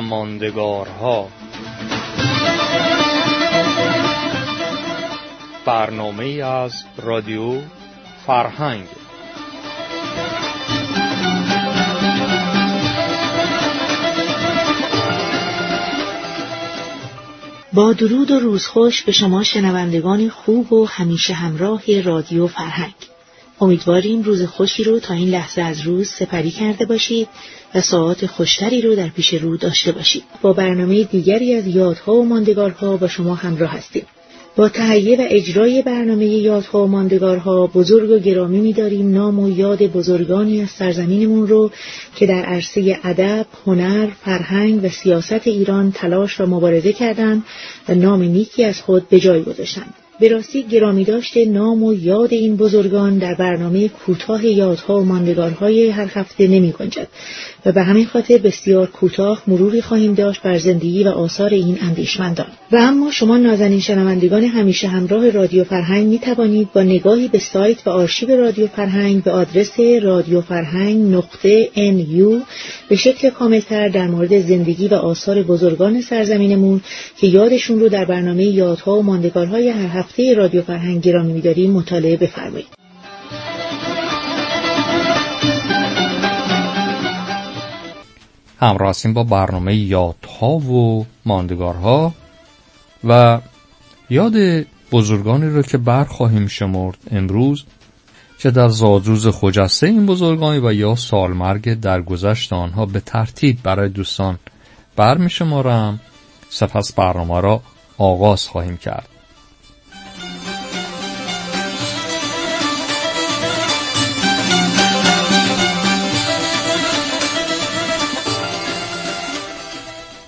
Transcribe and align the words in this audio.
ماندگارها. 0.00 1.28
برنامه 5.64 6.24
از 6.44 6.72
رادیو 6.96 7.60
فرهنگ. 8.26 8.86
با 17.72 17.92
درود 17.92 18.30
و 18.30 18.40
روزخوش 18.40 19.02
به 19.02 19.12
شما 19.12 19.42
شنوندگان 19.42 20.28
خوب 20.28 20.72
و 20.72 20.86
همیشه 20.86 21.34
همراه 21.34 22.00
رادیو 22.02 22.46
فرهنگ. 22.46 22.94
امیدواریم 23.60 24.22
روز 24.22 24.42
خوشی 24.42 24.84
رو 24.84 25.00
تا 25.00 25.14
این 25.14 25.28
لحظه 25.28 25.62
از 25.62 25.80
روز 25.80 26.08
سپری 26.08 26.50
کرده 26.50 26.84
باشید 26.84 27.28
و 27.74 27.80
ساعات 27.80 28.26
خوشتری 28.26 28.82
رو 28.82 28.94
در 28.94 29.08
پیش 29.08 29.34
رو 29.34 29.56
داشته 29.56 29.92
باشید. 29.92 30.22
با 30.42 30.52
برنامه 30.52 31.04
دیگری 31.04 31.54
از 31.54 31.66
یادها 31.66 32.14
و 32.14 32.24
ماندگارها 32.24 32.96
با 32.96 33.08
شما 33.08 33.34
همراه 33.34 33.70
هستیم. 33.70 34.02
با 34.56 34.68
تهیه 34.68 35.20
و 35.20 35.26
اجرای 35.28 35.82
برنامه 35.82 36.26
یادها 36.26 36.84
و 36.84 36.86
ماندگارها 36.86 37.66
بزرگ 37.66 38.10
و 38.10 38.18
گرامی 38.18 38.60
می‌داریم. 38.60 39.10
نام 39.10 39.38
و 39.38 39.50
یاد 39.50 39.82
بزرگانی 39.82 40.62
از 40.62 40.70
سرزمینمون 40.70 41.48
رو 41.48 41.70
که 42.16 42.26
در 42.26 42.44
عرصه 42.44 43.00
ادب، 43.04 43.46
هنر، 43.66 44.08
فرهنگ 44.24 44.84
و 44.84 44.88
سیاست 44.88 45.46
ایران 45.46 45.92
تلاش 45.92 46.40
و 46.40 46.46
مبارزه 46.46 46.92
کردند 46.92 47.44
و 47.88 47.94
نام 47.94 48.22
نیکی 48.22 48.64
از 48.64 48.80
خود 48.80 49.08
به 49.08 49.20
جای 49.20 49.42
گذاشتند. 49.42 49.94
به 50.20 50.28
راستی 50.28 50.62
گرامی 50.62 51.04
داشته 51.04 51.44
نام 51.44 51.82
و 51.82 51.94
یاد 51.94 52.32
این 52.32 52.56
بزرگان 52.56 53.18
در 53.18 53.34
برنامه 53.34 53.88
کوتاه 53.88 54.46
یادها 54.46 55.00
و 55.00 55.04
ماندگارهای 55.04 55.88
هر 55.88 56.10
هفته 56.14 56.48
نمی 56.48 56.72
گنجد. 56.72 57.08
و 57.66 57.72
به 57.72 57.82
همین 57.82 58.06
خاطر 58.06 58.38
بسیار 58.38 58.86
کوتاه 58.86 59.42
مروری 59.46 59.82
خواهیم 59.82 60.14
داشت 60.14 60.42
بر 60.42 60.58
زندگی 60.58 61.04
و 61.04 61.08
آثار 61.08 61.50
این 61.50 61.78
اندیشمندان 61.82 62.46
و 62.72 62.76
اما 62.76 63.10
شما 63.10 63.36
نازنین 63.36 63.80
شنوندگان 63.80 64.44
همیشه 64.44 64.88
همراه 64.88 65.30
رادیو 65.30 65.64
فرهنگ 65.64 66.06
می 66.06 66.18
توانید 66.18 66.72
با 66.72 66.82
نگاهی 66.82 67.28
به 67.28 67.38
سایت 67.38 67.86
و 67.86 67.90
آرشیو 67.90 68.36
رادیو 68.36 68.66
فرهنگ 68.66 69.22
به 69.22 69.30
آدرس 69.30 69.80
رادیو 70.02 70.40
فرهنگ 70.40 71.14
نقطه 71.14 71.68
NU 71.74 72.42
به 72.88 72.96
شکل 72.96 73.30
کاملتر 73.30 73.88
در 73.88 74.06
مورد 74.06 74.40
زندگی 74.40 74.88
و 74.88 74.94
آثار 74.94 75.42
بزرگان 75.42 76.00
سرزمینمون 76.00 76.80
که 77.16 77.26
یادشون 77.26 77.80
رو 77.80 77.88
در 77.88 78.04
برنامه 78.04 78.44
یادها 78.44 78.98
و 78.98 79.02
ماندگارهای 79.02 79.68
هر 79.68 79.98
هفته 79.98 80.34
رادیو 80.34 80.62
فرهنگ 80.62 81.00
گرامی 81.00 81.32
می‌داریم 81.32 81.70
مطالعه 81.70 82.16
بفرمایید. 82.16 82.83
همراه 88.64 88.94
با 89.14 89.24
برنامه 89.24 89.76
یادها 89.76 90.50
و 90.50 91.06
ماندگارها 91.24 92.14
و 93.04 93.40
یاد 94.10 94.34
بزرگانی 94.92 95.46
رو 95.46 95.62
که 95.62 95.78
برخواهیم 95.78 96.46
شمرد 96.46 96.98
امروز 97.10 97.64
که 98.38 98.50
در 98.50 98.68
زادروز 98.68 99.26
خجسته 99.26 99.86
این 99.86 100.06
بزرگانی 100.06 100.58
و 100.58 100.72
یا 100.72 100.94
سالمرگ 100.94 101.74
درگذشت 101.74 102.52
آنها 102.52 102.86
به 102.86 103.00
ترتیب 103.00 103.58
برای 103.62 103.88
دوستان 103.88 104.38
برمی 104.96 105.30
شمارم. 105.30 106.00
سپس 106.50 106.92
برنامه 106.92 107.40
را 107.40 107.60
آغاز 107.98 108.48
خواهیم 108.48 108.76
کرد. 108.76 109.08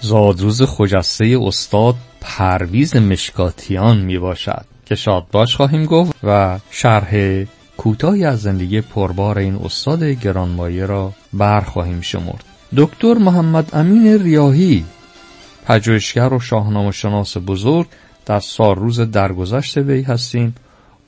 زادروز 0.07 0.63
خجسته 0.63 1.39
استاد 1.43 1.95
پرویز 2.21 2.97
مشکاتیان 2.97 3.99
می 3.99 4.19
باشد 4.19 4.65
که 4.85 4.95
شادباش 4.95 5.57
خواهیم 5.57 5.85
گفت 5.85 6.13
و 6.23 6.59
شرح 6.71 7.45
کوتاهی 7.77 8.25
از 8.25 8.43
زندگی 8.43 8.81
پربار 8.81 9.39
این 9.39 9.55
استاد 9.65 10.05
گرانمایه 10.05 10.87
را 10.87 11.13
برخواهیم 11.33 12.01
شمرد. 12.01 12.45
دکتر 12.77 13.15
محمد 13.15 13.71
امین 13.73 14.23
ریاهی 14.23 14.85
پژوهشگر 15.67 16.35
و 16.35 16.41
شاهنامه 16.41 16.91
شناس 16.91 17.37
بزرگ 17.37 17.87
در 18.27 18.41
سال 18.41 18.77
روز 18.77 19.01
درگذشت 19.01 19.77
وی 19.77 20.03
هستیم. 20.03 20.55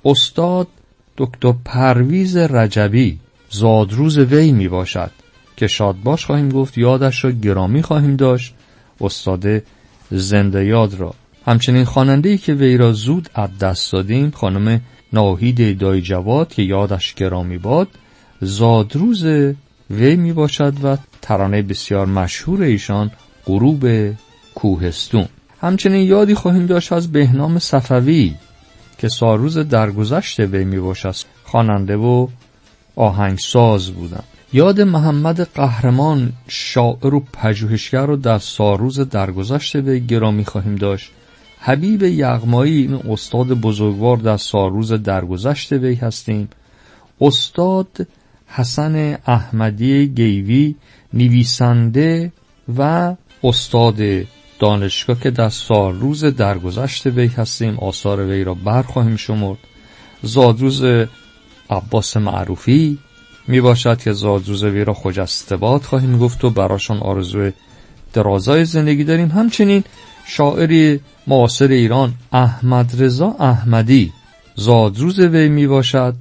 استاد 0.04 0.68
دکتر 1.16 1.54
پرویز 1.64 2.36
رجبی 2.36 3.18
زادروز 3.50 4.18
وی 4.18 4.52
می 4.52 4.68
باشد 4.68 5.10
که 5.56 5.66
شادباش 5.66 6.26
خواهیم 6.26 6.48
گفت 6.48 6.78
یادش 6.78 7.24
را 7.24 7.30
گرامی 7.30 7.82
خواهیم 7.82 8.16
داشت. 8.16 8.54
استاد 9.00 9.62
زنده 10.10 10.64
یاد 10.64 10.94
را. 10.94 11.14
همچنین 11.46 11.84
خواننده 11.84 12.36
که 12.36 12.54
وی 12.54 12.76
را 12.76 12.92
زود 12.92 13.28
از 13.34 13.58
دست 13.58 13.92
دادیم 13.92 14.30
خانم 14.30 14.80
ناهید 15.12 15.78
دای 15.78 16.02
جواد 16.02 16.48
که 16.48 16.62
یادش 16.62 17.14
گرامی 17.14 17.58
باد 17.58 17.88
زادروز 18.40 19.24
وی 19.90 20.16
می 20.16 20.32
باشد 20.32 20.74
و 20.84 20.96
ترانه 21.22 21.62
بسیار 21.62 22.06
مشهور 22.06 22.62
ایشان 22.62 23.10
غروب 23.46 23.86
کوهستون. 24.54 25.28
همچنین 25.60 26.06
یادی 26.06 26.34
خواهیم 26.34 26.66
داشت 26.66 26.92
از 26.92 27.12
بهنام 27.12 27.58
صفوی 27.58 28.34
که 28.98 29.08
سالروز 29.08 29.58
درگذشت 29.58 30.40
وی 30.40 30.64
می 30.64 30.78
باشد 30.78 31.14
خواننده 31.44 31.96
و 31.96 32.28
آهنگساز 32.96 33.90
بودند. 33.90 34.37
یاد 34.52 34.80
محمد 34.80 35.40
قهرمان 35.40 36.32
شاعر 36.48 37.14
و 37.14 37.20
پژوهشگر 37.32 38.06
رو 38.06 38.16
در 38.16 38.38
سالروز 38.38 39.00
درگذشت 39.00 39.76
به 39.76 39.98
گرامی 39.98 40.44
خواهیم 40.44 40.74
داشت. 40.74 41.10
حبیب 41.60 42.02
یغمایی 42.02 42.76
این 42.76 42.94
استاد 42.94 43.46
بزرگوار 43.46 44.16
در 44.16 44.36
سالروز 44.36 44.92
درگذشت 44.92 45.72
وی 45.72 45.94
هستیم. 45.94 46.48
استاد 47.20 48.06
حسن 48.46 49.18
احمدی 49.26 50.06
گیوی 50.06 50.74
نویسنده 51.14 52.32
و 52.78 53.14
استاد 53.44 53.98
دانشگاه 54.58 55.20
که 55.20 55.30
در 55.30 55.48
سالروز 55.48 56.24
درگذشت 56.24 57.06
وی 57.06 57.26
هستیم. 57.26 57.78
آثار 57.78 58.26
وی 58.26 58.44
را 58.44 58.54
برخواهیم 58.54 59.16
شمرد. 59.16 59.58
زادروز 60.22 60.84
عباس 61.70 62.16
معروفی 62.16 62.98
می 63.48 63.60
باشد 63.60 63.98
که 63.98 64.12
زادروز 64.12 64.64
وی 64.64 64.84
را 64.84 64.94
خجستباد 64.94 65.82
خواهیم 65.82 66.18
گفت 66.18 66.44
و 66.44 66.50
براشان 66.50 66.98
آرزوی 66.98 67.52
درازای 68.12 68.64
زندگی 68.64 69.04
داریم. 69.04 69.28
همچنین 69.28 69.84
شاعری 70.26 71.00
معاصر 71.26 71.68
ایران 71.68 72.14
احمد 72.32 73.02
رضا 73.02 73.36
احمدی 73.40 74.12
زادروز 74.54 75.18
وی 75.18 75.48
می 75.48 75.66
باشد 75.66 76.14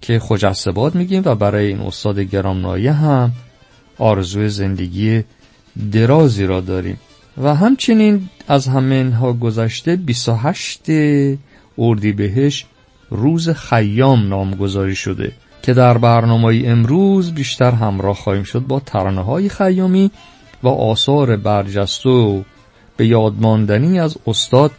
که 0.00 0.18
خجستباد 0.18 0.94
میگیم 0.94 1.22
و 1.24 1.34
برای 1.34 1.66
این 1.66 1.80
استاد 1.80 2.18
گرامنایه 2.18 2.92
هم 2.92 3.32
آرزوی 3.98 4.48
زندگی 4.48 5.24
درازی 5.92 6.46
را 6.46 6.60
داریم. 6.60 6.98
و 7.42 7.54
همچنین 7.54 8.28
از 8.48 8.68
همه 8.68 9.14
ها 9.14 9.32
گذشته 9.32 9.96
28 9.96 10.82
اردیبهشت 11.78 12.66
روز 13.10 13.48
خیام 13.48 14.28
نامگذاری 14.28 14.96
شده. 14.96 15.32
که 15.62 15.74
در 15.74 15.98
برنامه 15.98 16.62
امروز 16.64 17.34
بیشتر 17.34 17.70
همراه 17.70 18.16
خواهیم 18.16 18.42
شد 18.42 18.60
با 18.60 18.80
ترانه 18.80 19.22
های 19.22 19.48
خیامی 19.48 20.10
و 20.62 20.68
آثار 20.68 21.36
برجسته 21.36 22.08
و 22.08 22.42
به 22.96 23.06
یادماندنی 23.06 24.00
از 24.00 24.16
استاد 24.26 24.70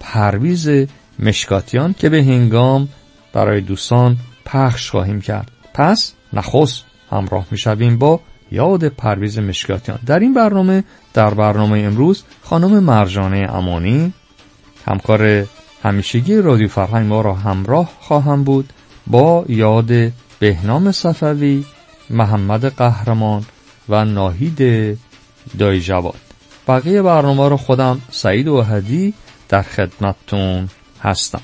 پرویز 0.00 0.70
مشکاتیان 1.18 1.94
که 1.98 2.08
به 2.08 2.22
هنگام 2.22 2.88
برای 3.32 3.60
دوستان 3.60 4.16
پخش 4.44 4.90
خواهیم 4.90 5.20
کرد. 5.20 5.50
پس 5.74 6.12
نخست 6.32 6.84
همراه 7.10 7.46
می 7.80 7.96
با 7.96 8.20
یاد 8.52 8.88
پرویز 8.88 9.38
مشکاتیان. 9.38 9.98
در 10.06 10.18
این 10.18 10.34
برنامه 10.34 10.84
در 11.14 11.34
برنامه 11.34 11.78
امروز 11.78 12.24
خانم 12.42 12.78
مرجانه 12.78 13.46
امانی 13.50 14.12
همکار 14.86 15.46
همیشگی 15.82 16.36
رادیو 16.36 16.68
فرهنگ 16.68 17.06
ما 17.06 17.20
را 17.20 17.34
همراه 17.34 17.92
خواهم 18.00 18.44
بود 18.44 18.72
با 19.06 19.44
یاد 19.48 20.12
بهنام 20.42 20.92
صفوی 20.92 21.64
محمد 22.10 22.64
قهرمان 22.64 23.44
و 23.88 24.04
ناهید 24.04 24.58
دای 25.58 25.80
جواد 25.80 26.20
بقیه 26.68 27.02
برنامه 27.02 27.48
رو 27.48 27.56
خودم 27.56 28.00
سعید 28.10 28.48
وحدی 28.48 29.14
در 29.48 29.62
خدمتتون 29.62 30.68
هستم. 31.00 31.40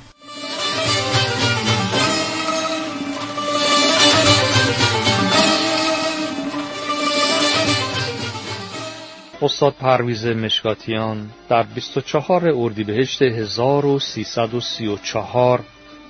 استاد 9.42 9.74
پرویز 9.80 10.26
مشکاتیان 10.26 11.30
در 11.48 11.62
24 11.62 12.52
اردیبهشت 12.56 13.22
1334 13.22 15.60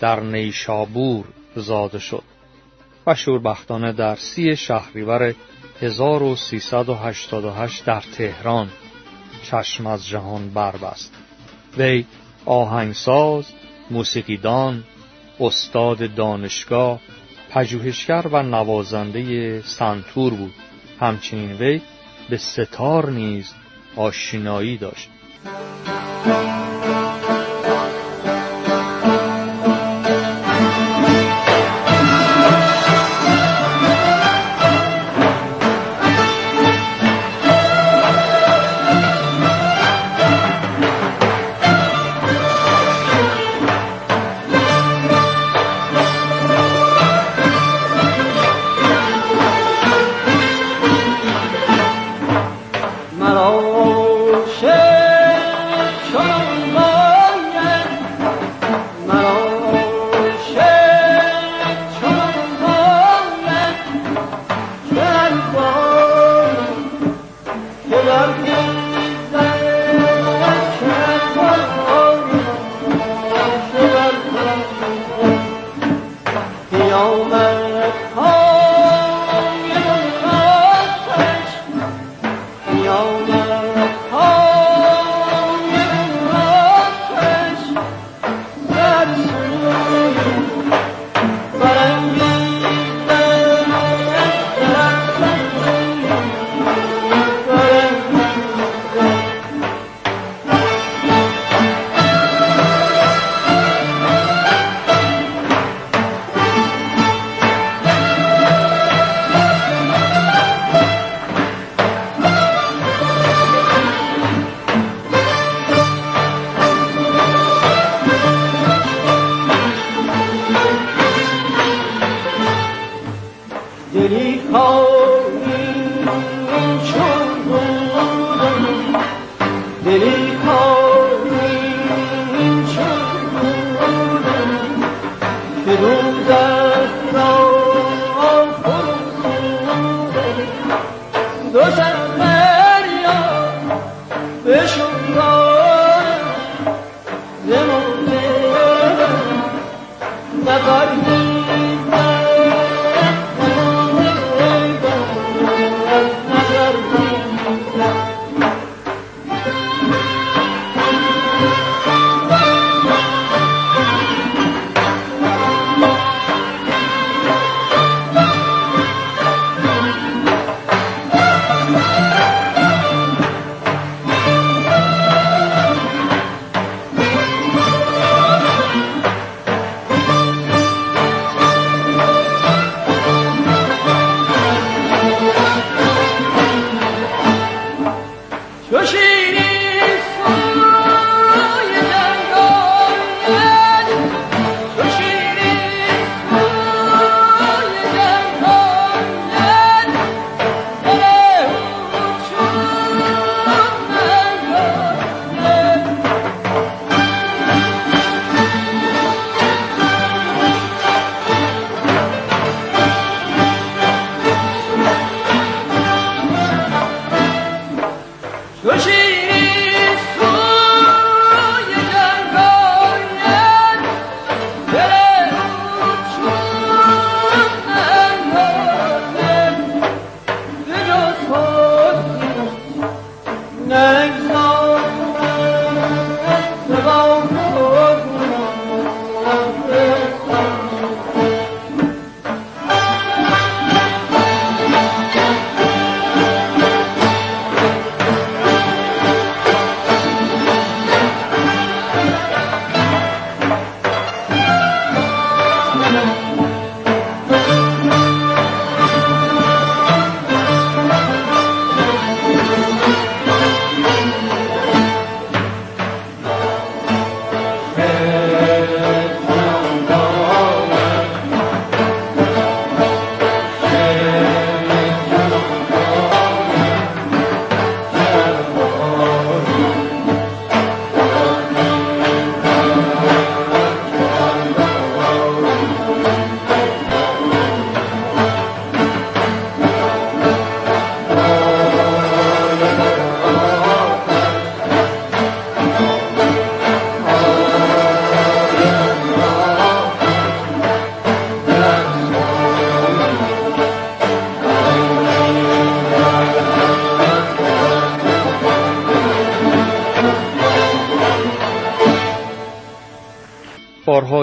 در 0.01 0.21
نیشابور 0.21 1.25
زاده 1.57 1.99
شد. 1.99 2.38
و 3.09 3.15
شوربختانه 3.15 3.93
در 3.93 4.17
سی 4.17 4.57
شهریور 4.57 5.35
1388 5.81 7.85
در 7.85 8.01
تهران. 8.01 8.69
چشم 9.43 9.87
از 9.87 10.09
جهان 10.09 10.51
بربست. 10.51 11.15
وی 11.79 12.05
آهنگساز 12.45 13.47
موسیقیدان 13.91 14.85
استاد 15.41 16.15
دانشگاه 16.15 17.01
پژوهشگر 17.51 18.27
و 18.33 18.43
نوازنده 18.43 19.63
سنتور 19.63 20.35
بود. 20.35 20.55
همچنین 21.01 21.53
وی 21.53 21.81
به 22.31 22.37
ستار 22.37 23.11
نیز 23.11 23.53
آشنایی 23.97 24.77
داشت. 24.77 25.11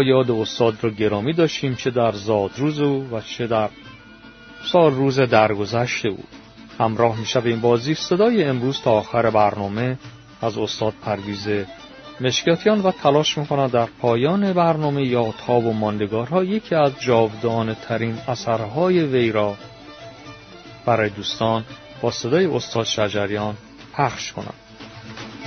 یاد 0.06 0.32
استاد 0.32 0.78
رو 0.82 0.90
گرامی 0.90 1.34
داشتیم 1.34 1.76
چه 1.76 1.92
در 1.92 2.12
زادروز 2.12 2.80
او 2.80 3.08
و 3.12 3.22
چه 3.22 3.48
در 3.48 3.70
سال 4.72 4.94
روز 4.94 5.20
درگذشته 5.20 6.10
او. 6.10 6.24
همراه 6.80 7.18
می 7.20 7.26
این 7.46 7.62
بازی 7.62 7.94
صدای 7.94 8.44
امروز 8.44 8.82
تا 8.82 8.92
آخر 8.92 9.30
برنامه 9.30 9.98
از 10.42 10.58
استاد 10.58 10.94
پرویز 11.06 11.48
مشکاتیان 12.22 12.82
و 12.82 12.92
تلاش 12.92 13.38
می‌کنند 13.38 13.72
در 13.72 13.86
پایان 14.02 14.54
برنامه 14.54 15.08
یادها 15.08 15.60
و 15.60 15.74
ماندگارها 15.74 16.44
یکی 16.44 16.76
از 16.76 16.92
جاودانه 17.00 17.76
ترین 17.88 18.18
اثرهای 18.28 19.00
وی 19.04 19.32
را 19.32 19.56
برای 20.86 21.10
دوستان 21.10 21.66
با 22.02 22.12
صدای 22.12 22.46
استاد 22.46 22.86
شجریان 22.86 23.58
پخش 23.94 24.32
کنند 24.32 24.54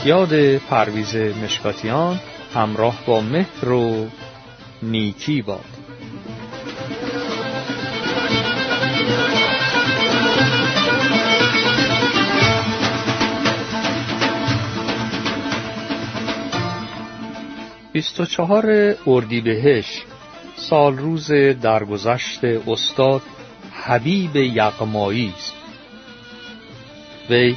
یاد 0.05 0.57
پرویز 0.57 1.17
مشکاتیان 1.17 2.21
همراه 2.55 2.99
با 3.07 3.21
مهر 3.21 3.69
و 3.69 4.09
نیکی 4.83 5.43
باد. 5.43 5.65
بیست 17.93 18.21
و 18.21 18.25
چهار 18.25 18.97
اردیبهشت 19.07 20.03
سال 20.57 20.99
روز 20.99 21.33
درگذشت 21.63 22.45
استاد 22.45 23.23
حبیب 23.73 24.37
یغمایی 24.37 25.33
است. 25.37 25.55
وی 27.31 27.57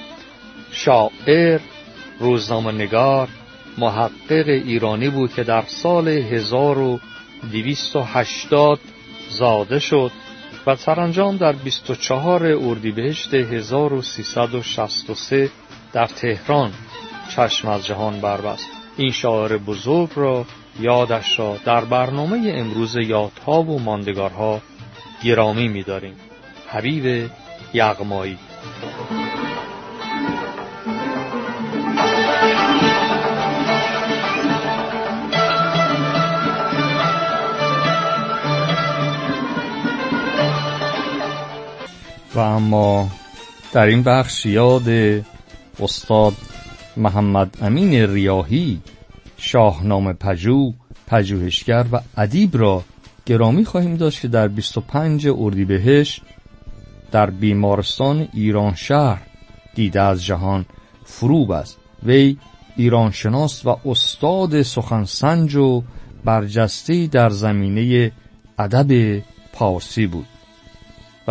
شاعر 0.71 1.59
روزنامه 2.19 2.71
محقق 3.77 4.47
ایرانی 4.47 5.09
بود 5.09 5.33
که 5.33 5.43
در 5.43 5.63
سال 5.67 6.07
1280 7.43 8.79
زاده 9.29 9.79
شد 9.79 10.11
و 10.67 10.75
سرانجام 10.75 11.37
در 11.37 11.51
24 11.51 12.45
اردیبهشت 12.45 13.33
1363 13.33 15.49
در 15.93 16.07
تهران 16.07 16.71
چشم 17.35 17.67
از 17.67 17.85
جهان 17.85 18.21
بربست. 18.21 18.67
این 18.97 19.11
شاعر 19.11 19.57
بزرگ 19.57 20.09
را 20.15 20.45
یادش 20.79 21.39
را 21.39 21.57
در 21.65 21.85
برنامه 21.85 22.53
امروز 22.55 22.95
یادها 22.95 23.63
و 23.63 23.79
ماندگارها 23.79 24.61
گرامی 25.23 25.67
می‌داریم. 25.67 26.15
حبیب 26.67 27.29
یغمایی. 27.73 28.37
و 42.35 42.39
اما 42.39 43.09
در 43.73 43.85
این 43.85 44.03
بخش 44.03 44.45
یاد 44.45 44.89
استاد 45.79 46.33
محمد 46.97 47.57
امین 47.61 47.93
ریاهی 47.93 48.81
شاهنامه 49.37 50.13
پژوه 50.13 50.73
پژوهشگر 51.07 51.85
و 51.91 51.99
ادیب 52.17 52.57
را 52.57 52.83
گرامی 53.25 53.65
خواهیم 53.65 53.95
داشت 53.95 54.21
که 54.21 54.27
در 54.27 54.47
25 54.47 55.27
اردیبهشت 55.27 56.21
در 57.11 57.29
بیمارستان 57.29 58.27
ایران 58.33 58.75
شهر 58.75 59.21
دیده 59.75 60.01
از 60.01 60.25
جهان 60.25 60.65
فروب 61.05 61.51
است. 61.51 61.77
وی 62.03 62.37
ایرانشناس 62.77 63.65
و 63.65 63.77
استاد 63.85 64.61
سخنسنج 64.61 65.55
و 65.55 65.83
برجسته 66.25 67.07
در 67.07 67.29
زمینه 67.29 68.11
ادب 68.59 69.21
پارسی 69.53 70.07
بود. 70.07 70.27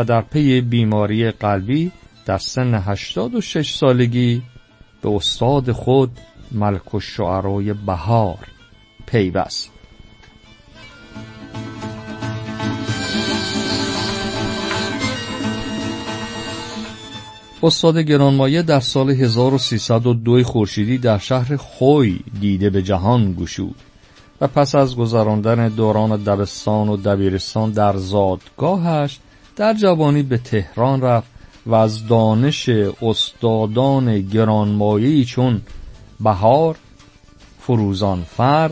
و 0.00 0.04
در 0.04 0.20
پی 0.20 0.60
بیماری 0.60 1.30
قلبی 1.30 1.92
در 2.26 2.38
سن 2.38 2.74
86 2.74 3.74
سالگی 3.74 4.42
به 5.02 5.10
استاد 5.10 5.72
خود 5.72 6.10
ملک 6.52 6.94
الشعرای 6.94 7.72
بهار 7.72 8.38
پیوست. 9.06 9.70
استاد 17.62 17.98
گرانمایه 17.98 18.62
در 18.62 18.80
سال 18.80 19.10
1302 19.10 20.42
خورشیدی 20.42 20.98
در 20.98 21.18
شهر 21.18 21.56
خوی 21.56 22.20
دیده 22.40 22.70
به 22.70 22.82
جهان 22.82 23.32
گشود 23.34 23.74
و 24.40 24.46
پس 24.46 24.74
از 24.74 24.96
گذراندن 24.96 25.68
دوران 25.68 26.22
دبستان 26.22 26.88
و 26.88 26.96
دبیرستان 26.96 27.70
در 27.70 27.96
زادگاهش 27.96 29.18
در 29.60 29.74
جوانی 29.74 30.22
به 30.22 30.38
تهران 30.38 31.00
رفت 31.00 31.28
و 31.66 31.74
از 31.74 32.06
دانش 32.06 32.68
استادان 33.02 34.20
گرانمایهی 34.20 35.24
چون 35.24 35.62
بهار 36.20 36.76
فروزانفر 37.58 38.70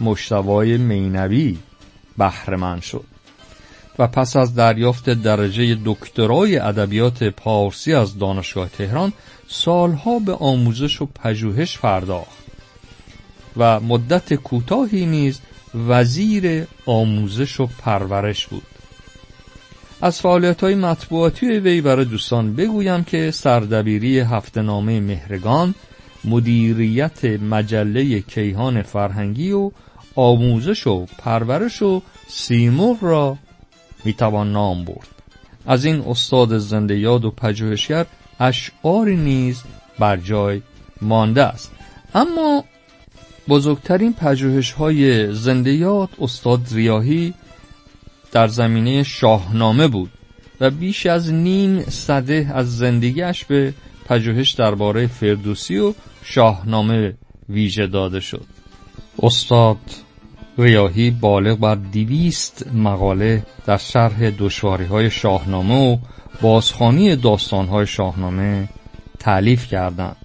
مشتوای 0.00 0.76
مینوی 0.76 1.58
بهرهمند 2.18 2.82
شد 2.82 3.04
و 3.98 4.06
پس 4.06 4.36
از 4.36 4.54
دریافت 4.54 5.10
درجه 5.10 5.78
دکترای 5.84 6.58
ادبیات 6.58 7.24
پارسی 7.24 7.94
از 7.94 8.18
دانشگاه 8.18 8.68
تهران 8.68 9.12
سالها 9.48 10.18
به 10.18 10.32
آموزش 10.32 11.02
و 11.02 11.06
پژوهش 11.06 11.78
پرداخت 11.78 12.44
و 13.56 13.80
مدت 13.80 14.34
کوتاهی 14.34 15.06
نیز 15.06 15.40
وزیر 15.88 16.66
آموزش 16.86 17.60
و 17.60 17.66
پرورش 17.66 18.46
بود. 18.46 18.62
از 20.04 20.20
فعالیت 20.20 20.60
های 20.60 20.74
مطبوعاتی 20.74 21.46
وی 21.46 21.80
برای 21.80 22.04
دوستان 22.04 22.54
بگویم 22.54 23.04
که 23.04 23.30
سردبیری 23.30 24.20
هفتنامه 24.20 25.00
مهرگان 25.00 25.74
مدیریت 26.24 27.24
مجله 27.24 28.20
کیهان 28.20 28.82
فرهنگی 28.82 29.52
و 29.52 29.70
آموزش 30.14 30.86
و 30.86 31.06
پرورش 31.18 31.82
و 31.82 32.02
سیمرغ 32.28 32.96
را 33.00 33.38
می‌توان 34.04 34.52
نام 34.52 34.84
برد. 34.84 35.08
از 35.66 35.84
این 35.84 36.00
استاد 36.00 36.58
زنده 36.58 36.98
یاد 36.98 37.24
و 37.24 37.30
پژوهشگر 37.30 38.06
اشعاری 38.40 39.16
نیز 39.16 39.62
بر 39.98 40.16
جای 40.16 40.62
مانده 41.02 41.42
است. 41.42 41.70
اما 42.14 42.64
بزرگترین 43.48 44.12
پژوهش 44.12 44.72
های 44.72 45.32
زنده 45.34 45.72
یاد 45.72 46.08
استاد 46.20 46.60
ریاهی 46.72 47.34
در 48.34 48.48
زمینه 48.48 49.02
شاهنامه 49.02 49.88
بود 49.88 50.10
و 50.60 50.70
بیش 50.70 51.06
از 51.06 51.32
نیم 51.32 51.80
صده 51.80 52.50
از 52.54 52.76
زندگیش 52.76 53.44
به 53.44 53.74
پژوهش 54.08 54.50
درباره 54.50 55.06
فردوسی 55.06 55.78
و 55.78 55.94
شاهنامه 56.24 57.14
ویژه 57.48 57.86
داده 57.86 58.20
شد. 58.20 58.46
استاد 59.22 59.76
ریاهی 60.58 61.10
بالغ 61.10 61.58
بر 61.58 61.74
دیویست 61.74 62.66
مقاله 62.74 63.46
در 63.66 63.76
شرح 63.76 64.30
دشواری 64.30 64.84
های 64.84 65.10
شاهنامه 65.10 65.74
و 65.74 65.96
بازخانی 66.42 67.16
داستان 67.16 67.66
های 67.66 67.86
شاهنامه 67.86 68.68
تعلیف 69.18 69.66
کردند. 69.66 70.16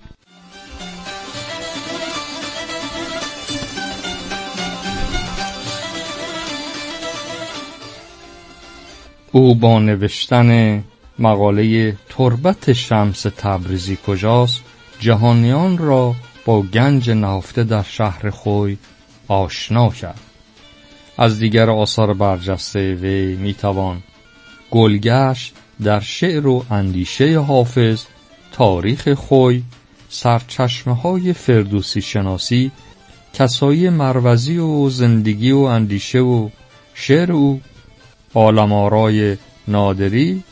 او 9.31 9.55
با 9.55 9.79
نوشتن 9.79 10.83
مقاله 11.19 11.95
تربت 12.09 12.74
شمس 12.74 13.21
تبریزی 13.21 13.98
کجاست 14.07 14.62
جهانیان 15.00 15.77
را 15.77 16.15
با 16.45 16.62
گنج 16.62 17.09
نهفته 17.09 17.63
در 17.63 17.83
شهر 17.83 18.29
خوی 18.29 18.77
آشنا 19.27 19.89
کرد. 19.89 20.19
از 21.17 21.39
دیگر 21.39 21.69
آثار 21.69 22.13
برجسته 22.13 22.93
وی 22.95 23.36
می‌توان 23.36 24.03
گلگشت 24.71 25.53
در 25.83 26.00
شعر 26.00 26.48
و 26.48 26.65
اندیشه 26.71 27.39
حافظ 27.39 28.03
تاریخ 28.51 29.13
خوی 29.13 29.63
سرچشمه 30.09 30.95
های 30.95 31.33
فردوسی 31.33 32.01
شناسی 32.01 32.71
کسایی 33.33 33.89
مروزی 33.89 34.57
و 34.57 34.89
زندگی 34.89 35.51
و 35.51 35.57
اندیشه 35.59 36.19
و 36.19 36.50
شعر 36.93 37.31
او 37.31 37.62
عالمارای 38.36 39.38
نادری 39.67 40.43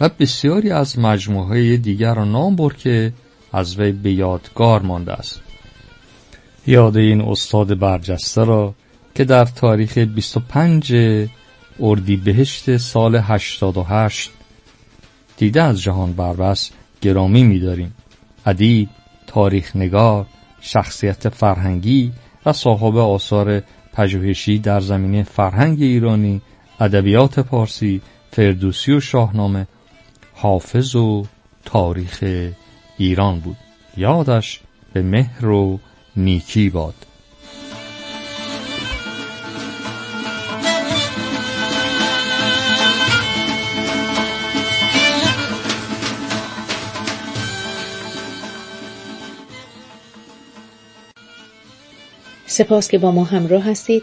و 0.00 0.08
بسیاری 0.08 0.70
از 0.70 0.98
مجموعه 0.98 1.76
دیگر 1.76 2.14
را 2.14 2.24
نام 2.24 2.56
بر 2.56 2.72
که 2.72 3.12
از 3.52 3.78
وی 3.78 3.92
به 3.92 4.12
یادگار 4.12 4.82
مانده 4.82 5.12
است 5.12 5.40
یاد 6.66 6.96
این 6.96 7.20
استاد 7.20 7.78
برجسته 7.78 8.44
را 8.44 8.74
که 9.14 9.24
در 9.24 9.44
تاریخ 9.44 9.98
25 9.98 10.94
اردیبهشت 11.80 12.76
سال 12.76 13.16
88 13.16 14.30
دیده 15.36 15.62
از 15.62 15.82
جهان 15.82 16.12
بربست 16.12 16.72
گرامی 17.00 17.42
می‌داریم. 17.42 17.94
ادیب، 18.46 18.88
تاریخ 19.26 19.76
نگار، 19.76 20.26
شخصیت 20.60 21.28
فرهنگی 21.28 22.12
و 22.46 22.52
صاحب 22.52 22.96
آثار 22.96 23.62
پژوهشی 23.92 24.58
در 24.58 24.80
زمینه 24.80 25.22
فرهنگ 25.22 25.82
ایرانی 25.82 26.42
ادبیات 26.80 27.40
پارسی 27.40 28.02
فردوسی 28.32 28.92
و 28.92 29.00
شاهنامه 29.00 29.66
حافظ 30.34 30.94
و 30.94 31.26
تاریخ 31.64 32.24
ایران 32.98 33.40
بود. 33.40 33.56
یادش 33.96 34.60
به 34.92 35.02
مهر 35.02 35.46
و 35.46 35.80
نیکی 36.16 36.70
باد. 36.70 36.94
سپاس 52.46 52.88
که 52.88 52.98
با 52.98 53.12
ما 53.12 53.24
همراه 53.24 53.62
هستید. 53.62 54.02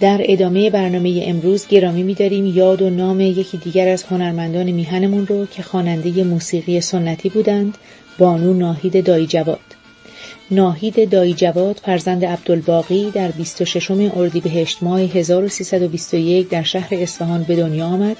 در 0.00 0.20
ادامه 0.24 0.70
برنامه 0.70 1.24
امروز 1.26 1.66
گرامی 1.66 2.02
می‌داریم. 2.02 2.46
یاد 2.46 2.82
و 2.82 2.90
نام 2.90 3.20
یکی 3.20 3.56
دیگر 3.56 3.88
از 3.88 4.02
هنرمندان 4.02 4.70
میهنمون 4.70 5.26
رو 5.26 5.46
که 5.46 5.62
خواننده 5.62 6.24
موسیقی 6.24 6.80
سنتی 6.80 7.28
بودند 7.28 7.78
بانو 8.18 8.54
ناهید 8.54 9.04
دایی 9.04 9.26
جواد 9.26 9.60
ناهید 10.50 11.10
دایی 11.10 11.34
جواد 11.34 11.80
فرزند 11.84 12.24
عبدالباقی 12.24 13.10
در 13.10 13.30
26 13.30 13.90
اردیبهشت 13.90 14.82
ماه 14.82 15.00
1321 15.00 16.48
در 16.48 16.62
شهر 16.62 16.88
اصفهان 16.92 17.42
به 17.42 17.56
دنیا 17.56 17.86
آمد. 17.86 18.16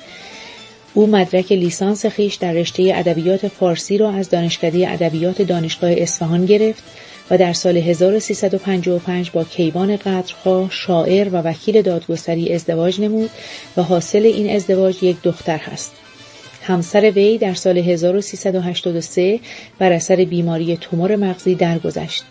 او 0.94 1.06
مدرک 1.06 1.52
لیسانس 1.52 2.06
خیش 2.06 2.34
در 2.34 2.52
رشته 2.52 2.92
ادبیات 2.94 3.48
فارسی 3.48 3.98
را 3.98 4.10
از 4.10 4.30
دانشکده 4.30 4.90
ادبیات 4.90 5.42
دانشگاه 5.42 5.90
اصفهان 5.90 6.46
گرفت. 6.46 6.82
و 7.30 7.38
در 7.38 7.52
سال 7.52 7.76
1355 7.76 9.30
با 9.30 9.44
کیوان 9.44 9.96
قدرخواه 9.96 10.70
شاعر 10.70 11.28
و 11.28 11.36
وکیل 11.36 11.82
دادگستری 11.82 12.54
ازدواج 12.54 13.00
نمود 13.00 13.30
و 13.76 13.82
حاصل 13.82 14.22
این 14.24 14.56
ازدواج 14.56 15.02
یک 15.02 15.16
دختر 15.22 15.58
هست. 15.58 15.92
همسر 16.62 17.10
وی 17.10 17.38
در 17.38 17.54
سال 17.54 17.78
1383 17.78 19.40
بر 19.78 19.92
اثر 19.92 20.24
بیماری 20.24 20.76
تومور 20.76 21.16
مغزی 21.16 21.54
درگذشت. 21.54 22.24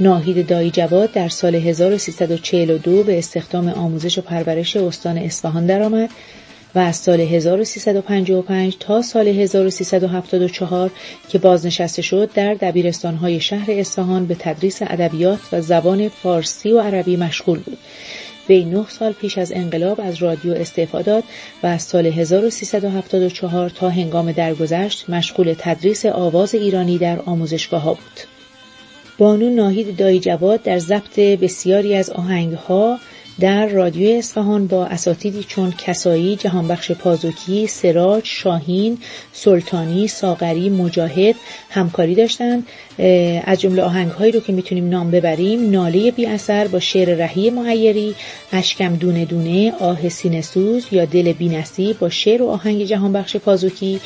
ناهید 0.00 0.46
دایی 0.46 0.70
جواد 0.70 1.12
در 1.12 1.28
سال 1.28 1.54
1342 1.54 3.02
به 3.02 3.18
استخدام 3.18 3.68
آموزش 3.68 4.18
و 4.18 4.22
پرورش 4.22 4.76
استان 4.76 5.18
اصفهان 5.18 5.66
درآمد 5.66 6.10
و 6.74 6.78
از 6.78 6.96
سال 6.96 7.20
1355 7.20 8.76
تا 8.80 9.02
سال 9.02 9.28
1374 9.28 10.90
که 11.28 11.38
بازنشسته 11.38 12.02
شد 12.02 12.30
در 12.34 12.54
دبیرستانهای 12.54 13.40
شهر 13.40 13.70
اصفهان 13.70 14.26
به 14.26 14.34
تدریس 14.34 14.82
ادبیات 14.82 15.38
و 15.52 15.60
زبان 15.60 16.08
فارسی 16.08 16.72
و 16.72 16.80
عربی 16.80 17.16
مشغول 17.16 17.58
بود. 17.58 17.78
وی 18.48 18.64
نه 18.64 18.84
سال 18.88 19.12
پیش 19.12 19.38
از 19.38 19.52
انقلاب 19.52 20.00
از 20.00 20.22
رادیو 20.22 20.52
استعفا 20.52 21.02
داد 21.02 21.24
و 21.62 21.66
از 21.66 21.82
سال 21.82 22.06
1374 22.06 23.70
تا 23.70 23.88
هنگام 23.88 24.32
درگذشت 24.32 25.10
مشغول 25.10 25.54
تدریس 25.58 26.06
آواز 26.06 26.54
ایرانی 26.54 26.98
در 26.98 27.20
آموزشگاه 27.20 27.82
ها 27.82 27.94
بود. 27.94 28.20
بانو 29.18 29.50
ناهید 29.50 29.96
دایی 29.96 30.20
جواد 30.20 30.62
در 30.62 30.78
ضبط 30.78 31.20
بسیاری 31.20 31.94
از 31.94 32.10
آهنگها 32.10 32.98
در 33.40 33.66
رادیو 33.66 34.18
اصفهان 34.18 34.66
با 34.66 34.86
اساتیدی 34.86 35.44
چون 35.44 35.74
کسایی، 35.78 36.36
جهانبخش 36.36 36.92
پازوکی، 36.92 37.66
سراج، 37.66 38.24
شاهین، 38.24 38.98
سلطانی، 39.32 40.08
ساغری، 40.08 40.70
مجاهد 40.70 41.34
همکاری 41.70 42.14
داشتند. 42.14 42.66
از 43.44 43.60
جمله 43.60 43.82
آهنگهایی 43.82 44.32
رو 44.32 44.40
که 44.40 44.52
می‌تونیم 44.52 44.88
نام 44.88 45.10
ببریم. 45.10 45.70
ناله 45.70 46.10
بی 46.10 46.26
اثر 46.26 46.68
با 46.68 46.80
شعر 46.80 47.14
رهی 47.14 47.50
معیری 47.50 48.14
اشکم 48.52 48.96
دونه 48.96 49.24
دونه 49.24 49.72
آه 49.80 50.08
سینسوز 50.08 50.86
یا 50.92 51.04
دل 51.04 51.32
بینسی 51.32 51.92
با 51.92 52.08
شعر 52.08 52.42
و 52.42 52.48
آهنگ 52.48 52.84
جهانبخش 52.84 53.36
پازوکی 53.36 54.00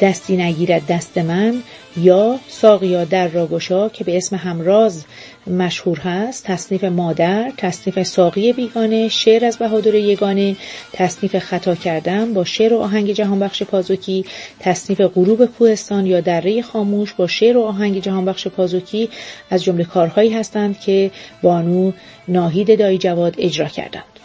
دستی 0.00 0.36
نگیرد 0.36 0.86
دست 0.86 1.18
من 1.18 1.62
یا 2.02 2.38
ساقیا 2.48 3.04
در 3.04 3.28
راگوشا 3.28 3.88
که 3.88 4.04
به 4.04 4.16
اسم 4.16 4.36
همراز 4.36 5.04
مشهور 5.46 5.98
هست. 5.98 6.44
تصنیف 6.44 6.84
مادر 6.84 7.52
تصنیف 7.56 8.02
ساقی 8.02 8.52
بیگانه 8.52 9.08
شعر 9.08 9.44
از 9.44 9.58
بهادر 9.58 9.94
یگانه 9.94 10.56
تصنیف 10.92 11.38
خطا 11.38 11.74
کردم 11.74 12.34
با 12.34 12.44
شعر 12.44 12.74
و 12.74 12.80
آهنگ 12.80 13.12
جهانبخش 13.12 13.62
پازوکی 13.62 14.24
تصنیف 14.60 15.00
غروب 15.00 15.46
کوهستان 15.46 16.06
یا 16.06 16.20
دره 16.20 16.62
خاموش 16.62 17.12
با 17.12 17.26
شعر 17.26 17.56
و 17.56 17.62
آهنگ 17.62 18.00
جهانبخش 18.00 18.48
پازوکی 18.48 19.08
از 19.50 19.64
جمله 19.64 19.84
کارهایی 19.84 20.32
هستند 20.32 20.80
که 20.80 21.10
بانو 21.42 21.92
ناهید 22.28 22.78
دایی 22.78 22.98
جواد 22.98 23.34
اجرا 23.38 23.66
کردند. 23.66 24.19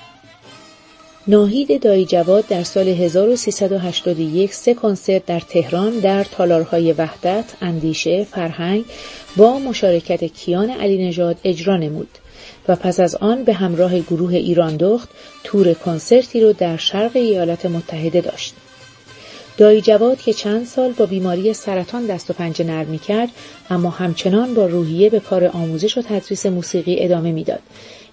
ناهید 1.28 1.82
دایی 1.82 2.06
جواد 2.06 2.48
در 2.48 2.64
سال 2.64 2.88
1381 2.88 4.54
سه 4.54 4.74
کنسرت 4.74 5.26
در 5.26 5.40
تهران 5.40 6.00
در 6.00 6.24
تالارهای 6.24 6.94
وحدت، 6.94 7.46
اندیشه، 7.62 8.24
فرهنگ 8.24 8.86
با 9.38 9.60
مشارکت 9.60 10.24
کیان 10.24 10.70
علی 10.70 11.08
نژاد 11.08 11.38
اجرا 11.44 11.78
نمود 11.78 12.08
و 12.68 12.76
پس 12.76 13.00
از 13.00 13.16
آن 13.16 13.44
به 13.44 13.54
همراه 13.54 14.00
گروه 14.00 14.34
ایران 14.34 14.78
دخت 14.78 15.10
تور 15.44 15.74
کنسرتی 15.74 16.42
رو 16.42 16.54
در 16.54 16.78
شرق 16.78 17.16
ایالات 17.16 17.66
متحده 17.66 18.22
داشت. 18.22 18.54
دایی 19.58 19.82
جواد 19.82 20.22
که 20.22 20.34
چند 20.34 20.66
سال 20.66 20.92
با 20.92 21.06
بیماری 21.06 21.54
سرطان 21.54 22.06
دست 22.06 22.30
و 22.30 22.34
پنجه 22.34 22.66
نرم 22.66 22.98
کرد 22.98 23.30
اما 23.70 23.90
همچنان 23.90 24.54
با 24.54 24.66
روحیه 24.66 25.10
به 25.10 25.20
کار 25.20 25.46
آموزش 25.46 25.98
و 25.98 26.02
تدریس 26.02 26.46
موسیقی 26.46 26.96
ادامه 27.00 27.32
می‌داد 27.32 27.60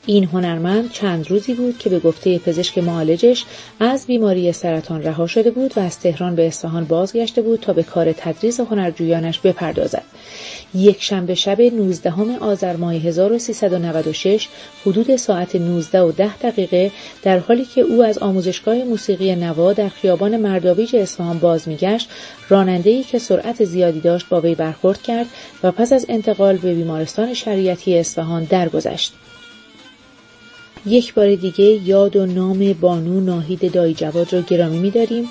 این 0.07 0.25
هنرمند 0.25 0.93
چند 0.93 1.31
روزی 1.31 1.55
بود 1.55 1.79
که 1.79 1.91
به 1.91 1.99
گفته 1.99 2.39
پزشک 2.39 2.79
معالجش 2.79 3.45
از 3.81 4.07
بیماری 4.07 4.53
سرطان 4.53 5.03
رها 5.03 5.27
شده 5.27 5.51
بود 5.51 5.73
و 5.77 5.81
از 5.81 6.01
تهران 6.01 6.35
به 6.35 6.47
اصفهان 6.47 6.85
بازگشته 6.85 7.43
بود 7.43 7.61
تا 7.61 7.73
به 7.73 7.83
کار 7.83 8.13
تدریس 8.13 8.61
هنرجویانش 8.61 9.39
بپردازد. 9.39 10.03
یک 10.75 11.03
شنبه 11.03 11.35
شب 11.35 11.61
19 11.61 12.39
آذر 12.41 12.77
ماه 12.77 12.95
1396 12.95 14.49
حدود 14.87 15.17
ساعت 15.17 15.57
19 15.57 16.01
و 16.01 16.13
10 16.13 16.37
دقیقه 16.37 16.91
در 17.23 17.39
حالی 17.39 17.65
که 17.65 17.81
او 17.81 18.05
از 18.05 18.19
آموزشگاه 18.19 18.77
موسیقی 18.77 19.35
نوا 19.35 19.73
در 19.73 19.89
خیابان 19.89 20.37
مرداویج 20.37 20.97
اصفهان 20.97 21.39
باز 21.39 21.69
میگشت 21.69 22.09
راننده‌ای 22.49 23.03
که 23.03 23.19
سرعت 23.19 23.65
زیادی 23.65 24.01
داشت 24.01 24.29
با 24.29 24.41
وی 24.41 24.55
برخورد 24.55 25.03
کرد 25.03 25.27
و 25.63 25.73
پس 25.73 25.93
از 25.93 26.07
انتقال 26.09 26.57
به 26.57 26.75
بیمارستان 26.75 27.35
شریعتی 27.35 27.99
اصفهان 27.99 28.45
درگذشت. 28.45 29.13
یک 30.87 31.15
بار 31.15 31.35
دیگه 31.35 31.65
یاد 31.65 32.17
و 32.17 32.27
نام 32.27 32.73
بانو 32.73 33.21
ناهید 33.21 33.73
دایی 33.73 33.95
جواد 33.95 34.33
را 34.33 34.41
گرامی 34.41 34.79
می‌داریم 34.79 35.29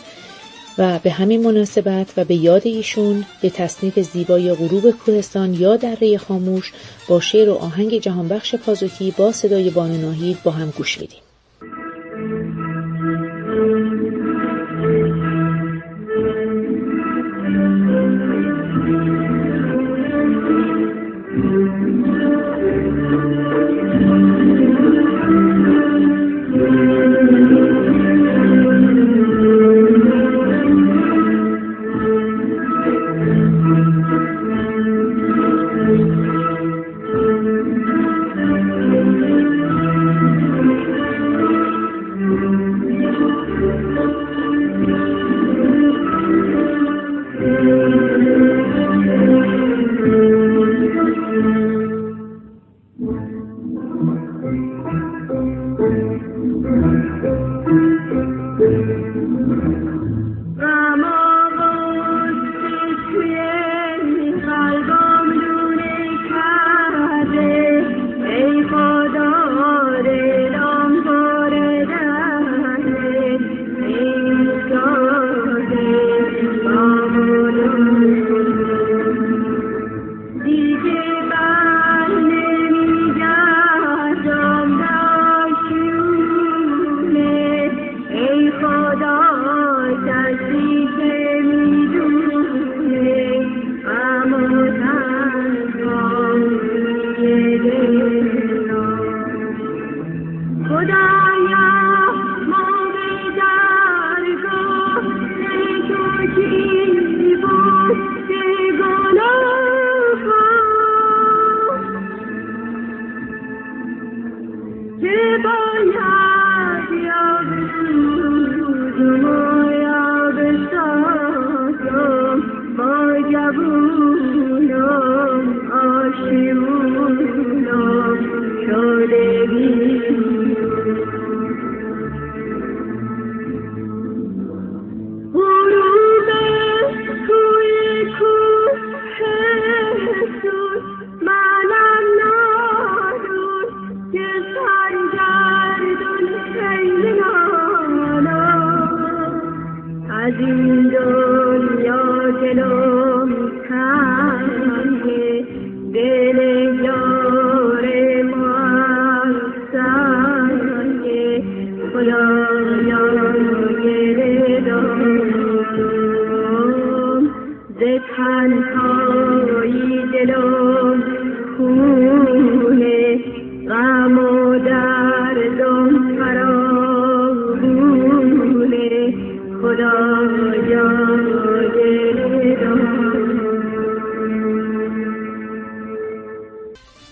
و 0.77 0.99
به 0.99 1.11
همین 1.11 1.43
مناسبت 1.43 2.13
و 2.17 2.25
به 2.25 2.35
یاد 2.35 2.67
ایشون 2.67 3.25
به 3.41 3.49
تصنیف 3.49 3.99
زیبای 3.99 4.53
غروب 4.53 4.91
کوهستان 4.91 5.53
یا 5.53 5.75
دره 5.75 6.17
خاموش 6.17 6.71
با 7.07 7.19
شعر 7.19 7.49
و 7.49 7.53
آهنگ 7.53 7.99
جهانبخش 7.99 8.55
پازوکی 8.55 9.13
با 9.17 9.31
صدای 9.31 9.69
بانو 9.69 9.97
ناهید 9.97 10.43
با 10.43 10.51
هم 10.51 10.73
گوش 10.77 11.01
میدیم. 11.01 11.19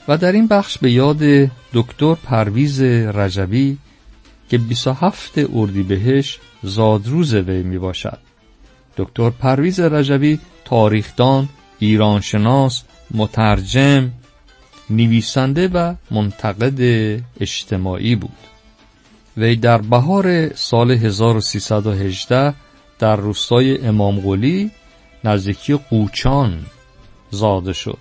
و 0.08 0.18
در 0.18 0.32
این 0.32 0.48
بخش 0.48 0.78
به 0.78 0.92
یاد 0.92 1.22
دکتر 1.74 2.14
پرویز 2.14 2.82
رجبی 2.82 3.78
که 4.50 4.58
27 4.58 5.40
اردیبهشت 5.54 6.40
زادروز 6.64 7.34
وی 7.34 7.64
می 7.64 7.78
باشد. 7.78 8.18
دکتر 8.98 9.30
پرویز 9.30 9.80
رجبی 9.80 10.40
تاریخدان، 10.66 11.50
ایرانشناس، 11.80 12.84
مترجم، 13.12 14.12
نویسنده 14.90 15.68
و 15.68 15.94
منتقد 16.12 16.80
اجتماعی 17.40 18.16
بود. 18.16 18.38
وی 19.40 19.56
در 19.56 19.78
بهار 19.78 20.54
سال 20.54 20.92
1318 20.92 22.54
در 23.00 23.16
روستای 23.16 23.88
امامقلی 23.88 24.72
نزدیکی 25.24 25.80
قوچان 25.90 26.60
زاده 27.32 27.74
شد. 27.74 27.98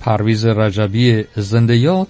پرویز 0.00 0.46
رجبی 0.46 1.24
زنده 1.36 2.06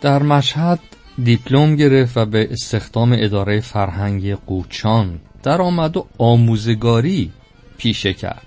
در 0.00 0.22
مشهد 0.22 0.80
دیپلم 1.24 1.76
گرفت 1.76 2.16
و 2.16 2.26
به 2.26 2.48
استخدام 2.52 3.16
اداره 3.18 3.60
فرهنگی 3.60 4.34
قوچان 4.34 5.20
در 5.42 5.62
آمد 5.62 5.96
و 5.96 6.06
آموزگاری 6.18 7.32
پیشه 7.78 8.12
کرد. 8.12 8.46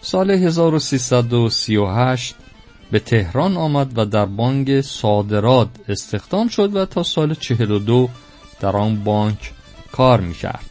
سال 0.00 0.30
1338 0.30 2.34
به 2.90 2.98
تهران 2.98 3.56
آمد 3.56 3.98
و 3.98 4.04
در 4.04 4.26
بانک 4.26 4.80
صادرات 4.80 5.68
استخدام 5.88 6.48
شد 6.48 6.76
و 6.76 6.84
تا 6.84 7.02
سال 7.02 7.34
42 7.34 8.08
در 8.60 8.76
آن 8.76 9.04
بانک 9.04 9.52
کار 9.92 10.20
می‌کرد. 10.20 10.70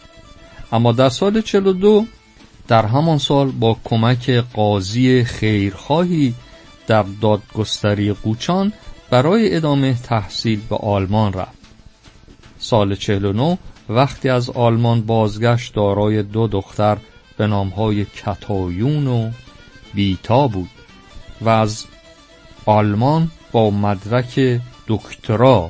اما 0.71 0.91
در 0.91 1.09
سال 1.09 1.41
42 1.41 2.05
در 2.67 2.85
همان 2.85 3.17
سال 3.17 3.51
با 3.51 3.77
کمک 3.83 4.29
قاضی 4.29 5.23
خیرخواهی 5.23 6.33
در 6.87 7.05
دادگستری 7.21 8.13
قوچان 8.13 8.73
برای 9.09 9.55
ادامه 9.55 9.93
تحصیل 10.03 10.61
به 10.69 10.75
آلمان 10.75 11.33
رفت. 11.33 11.59
سال 12.59 12.95
49 12.95 13.57
وقتی 13.89 14.29
از 14.29 14.49
آلمان 14.49 15.01
بازگشت 15.01 15.73
دارای 15.73 16.23
دو 16.23 16.47
دختر 16.47 16.97
به 17.37 17.47
نامهای 17.47 18.05
کتایون 18.05 19.07
و 19.07 19.31
بیتا 19.93 20.47
بود 20.47 20.69
و 21.41 21.49
از 21.49 21.85
آلمان 22.65 23.31
با 23.51 23.69
مدرک 23.69 24.61
دکترا 24.87 25.69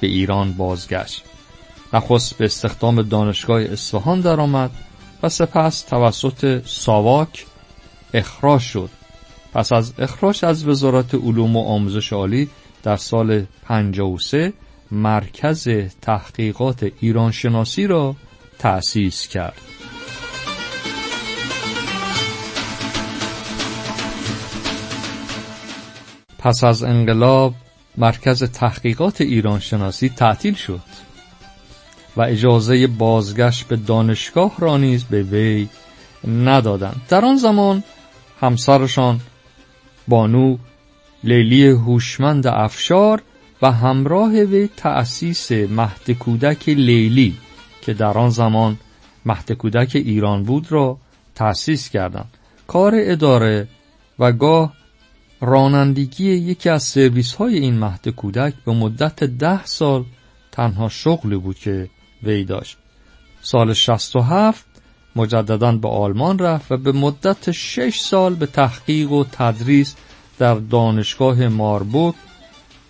به 0.00 0.06
ایران 0.06 0.52
بازگشت. 0.52 1.24
نخست 1.92 2.38
به 2.38 2.44
استخدام 2.44 3.02
دانشگاه 3.02 3.62
اصفهان 3.62 4.20
درآمد 4.20 4.70
و 5.22 5.28
سپس 5.28 5.82
توسط 5.82 6.66
ساواک 6.66 7.46
اخراج 8.14 8.60
شد 8.60 8.90
پس 9.54 9.72
از 9.72 9.92
اخراج 9.98 10.44
از 10.44 10.68
وزارت 10.68 11.14
علوم 11.14 11.56
و 11.56 11.64
آموزش 11.68 12.12
عالی 12.12 12.48
در 12.82 12.96
سال 12.96 13.44
53 13.64 14.52
مرکز 14.90 15.68
تحقیقات 16.02 16.92
ایرانشناسی 17.00 17.86
را 17.86 18.16
تأسیس 18.58 19.28
کرد. 19.28 19.60
پس 26.38 26.64
از 26.64 26.82
انقلاب 26.82 27.54
مرکز 27.96 28.44
تحقیقات 28.44 29.20
ایرانشناسی 29.20 30.08
تعطیل 30.08 30.54
شد 30.54 30.97
و 32.16 32.22
اجازه 32.22 32.86
بازگشت 32.86 33.68
به 33.68 33.76
دانشگاه 33.76 34.52
را 34.58 34.76
نیز 34.76 35.04
به 35.04 35.22
وی 35.22 35.68
ندادند. 36.28 37.02
در 37.08 37.24
آن 37.24 37.36
زمان 37.36 37.84
همسرشان 38.40 39.20
بانو 40.08 40.56
لیلی 41.24 41.66
هوشمند 41.68 42.46
افشار 42.46 43.22
و 43.62 43.72
همراه 43.72 44.30
وی 44.30 44.68
تأسیس 44.76 45.52
مهد 45.52 46.10
کودک 46.10 46.68
لیلی 46.68 47.36
که 47.80 47.94
در 47.94 48.18
آن 48.18 48.30
زمان 48.30 48.78
مهد 49.26 49.52
کودک 49.52 49.90
ایران 49.94 50.42
بود 50.42 50.72
را 50.72 50.98
تأسیس 51.34 51.90
کردند 51.90 52.30
کار 52.66 52.92
اداره 52.96 53.68
و 54.18 54.32
گاه 54.32 54.72
رانندگی 55.40 56.32
یکی 56.32 56.68
از 56.68 56.82
سرویس 56.82 57.34
های 57.34 57.58
این 57.58 57.78
مهد 57.78 58.08
کودک 58.08 58.54
به 58.66 58.72
مدت 58.72 59.24
ده 59.24 59.64
سال 59.64 60.04
تنها 60.52 60.88
شغلی 60.88 61.36
بود 61.36 61.58
که 61.58 61.88
وی 62.22 62.44
داشت. 62.44 62.76
سال 63.40 63.72
67 63.72 64.64
مجددا 65.16 65.72
به 65.72 65.88
آلمان 65.88 66.38
رفت 66.38 66.72
و 66.72 66.76
به 66.76 66.92
مدت 66.92 67.50
شش 67.50 68.00
سال 68.00 68.34
به 68.34 68.46
تحقیق 68.46 69.12
و 69.12 69.24
تدریس 69.32 69.94
در 70.38 70.54
دانشگاه 70.54 71.48
ماربورگ 71.48 72.14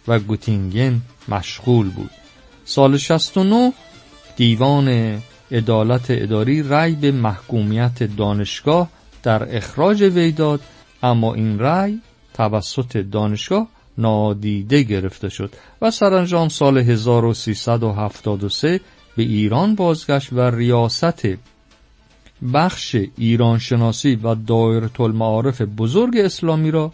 و 0.09 0.19
گوتینگن 0.19 1.01
مشغول 1.29 1.89
بود. 1.89 2.11
سال 2.65 2.97
69 2.97 3.73
دیوان 4.37 5.19
عدالت 5.51 6.07
اداری 6.09 6.63
رأی 6.63 6.93
به 6.93 7.13
محکومیت 7.13 8.03
دانشگاه 8.03 8.89
در 9.23 9.57
اخراج 9.57 10.03
وی 10.03 10.33
داد 10.33 10.61
اما 11.03 11.35
این 11.35 11.59
رأی 11.59 12.01
توسط 12.35 12.97
دانشگاه 12.97 13.69
نادیده 13.99 14.83
گرفته 14.83 15.29
شد 15.29 15.53
و 15.83 15.91
سرانجام 15.91 16.49
سال 16.49 16.79
1373 16.79 18.81
به 19.19 19.25
ایران 19.25 19.75
بازگشت 19.75 20.33
و 20.33 20.41
ریاست 20.41 21.27
بخش 22.55 22.97
ایران 23.17 23.59
شناسی 23.59 24.15
و 24.15 24.35
دایره 24.35 25.01
المعارف 25.01 25.63
بزرگ 25.63 26.17
اسلامی 26.17 26.71
را 26.71 26.93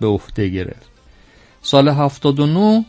به 0.00 0.06
عهده 0.06 0.48
گرفت. 0.48 0.90
سال 1.62 1.88
79 1.88 2.84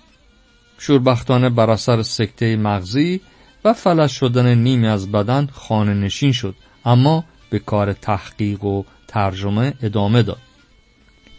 شوربختانه 0.78 1.50
بر 1.50 1.70
اثر 1.70 2.02
سکته 2.02 2.56
مغزی 2.56 3.22
و 3.66 3.74
فلج 3.74 4.10
شدن 4.10 4.58
نیمی 4.58 4.88
از 4.88 5.12
بدن 5.12 5.48
خانه 5.52 5.94
نشین 5.94 6.32
شد 6.32 6.56
اما 6.86 7.24
به 7.50 7.60
کار 7.60 7.94
تحقیق 7.94 8.64
و 8.64 8.84
ترجمه 9.08 9.74
ادامه 9.82 10.24
داد. 10.24 10.42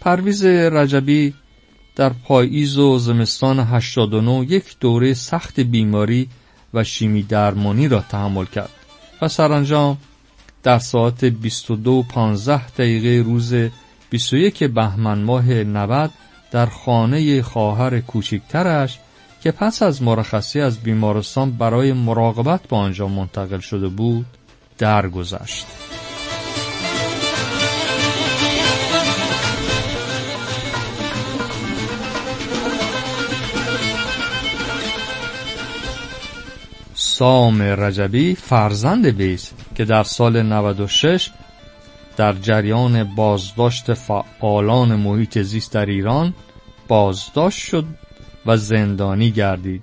پرویز 0.01 0.45
رجبی 0.45 1.35
در 1.97 2.13
پاییز 2.25 2.79
و 2.79 2.99
زمستان 2.99 3.61
89 3.61 4.47
یک 4.49 4.77
دوره 4.81 5.15
سخت 5.15 5.61
بیماری 5.61 6.29
و 6.75 6.85
شیمی 6.85 7.23
درمانی 7.23 7.89
را 7.89 8.01
تحمل 8.01 8.45
کرد 8.45 8.71
و 9.23 9.29
سرانجام 9.29 9.99
در 10.63 10.79
ساعت 10.79 11.25
22 11.25 12.03
15 12.03 12.69
دقیقه 12.69 13.29
روز 13.29 13.55
21 14.11 14.65
بهمن 14.65 15.19
ماه 15.19 15.53
90 15.53 16.11
در 16.51 16.67
خانه 16.67 17.43
خواهر 17.43 18.01
کوچکترش 18.01 18.99
که 19.43 19.51
پس 19.51 19.83
از 19.83 20.03
مرخصی 20.03 20.61
از 20.61 20.79
بیمارستان 20.79 21.51
برای 21.51 21.93
مراقبت 21.93 22.63
به 22.63 22.77
آنجا 22.77 23.09
منتقل 23.09 23.59
شده 23.59 23.89
بود 23.89 24.27
درگذشت. 24.79 25.90
سام 37.21 37.63
رجبی 37.63 38.35
فرزند 38.35 39.07
ویست 39.07 39.55
که 39.75 39.85
در 39.85 40.03
سال 40.03 40.43
96 40.43 41.31
در 42.17 42.33
جریان 42.33 43.05
بازداشت 43.05 43.95
فعالان 43.95 44.95
محیط 44.95 45.39
زیست 45.39 45.73
در 45.73 45.87
ایران 45.87 46.35
بازداشت 46.89 47.59
شد 47.59 47.85
و 48.47 48.57
زندانی 48.57 49.31
گردید 49.31 49.83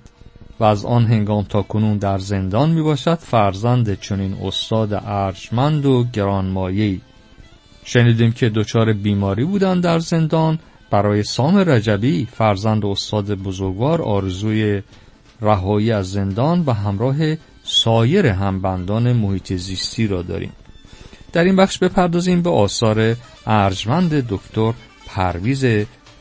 و 0.60 0.64
از 0.64 0.84
آن 0.84 1.06
هنگام 1.06 1.44
تا 1.44 1.62
کنون 1.62 1.98
در 1.98 2.18
زندان 2.18 2.70
می 2.70 2.82
باشد 2.82 3.18
فرزند 3.18 4.00
چنین 4.00 4.34
استاد 4.42 5.02
ارجمند 5.06 5.86
و 5.86 6.04
گرانمایه‌ای. 6.12 7.00
شنیدیم 7.84 8.32
که 8.32 8.48
دچار 8.48 8.92
بیماری 8.92 9.44
بودند 9.44 9.82
در 9.82 9.98
زندان. 9.98 10.58
برای 10.90 11.22
سام 11.22 11.56
رجبی 11.56 12.28
فرزند 12.32 12.86
استاد 12.86 13.34
بزرگوار 13.34 14.02
آرزوی 14.02 14.82
رهایی 15.40 15.92
از 15.92 16.12
زندان 16.12 16.64
و 16.66 16.72
همراه 16.72 17.16
سایر 17.64 18.26
همبندان 18.26 19.12
محیط 19.12 19.52
زیستی 19.52 20.06
را 20.06 20.22
داریم. 20.22 20.52
در 21.32 21.44
این 21.44 21.56
بخش 21.56 21.78
بپردازیم 21.78 22.42
به 22.42 22.50
آثار 22.50 23.16
ارجمند 23.46 24.28
دکتر 24.28 24.72
پرویز 25.06 25.64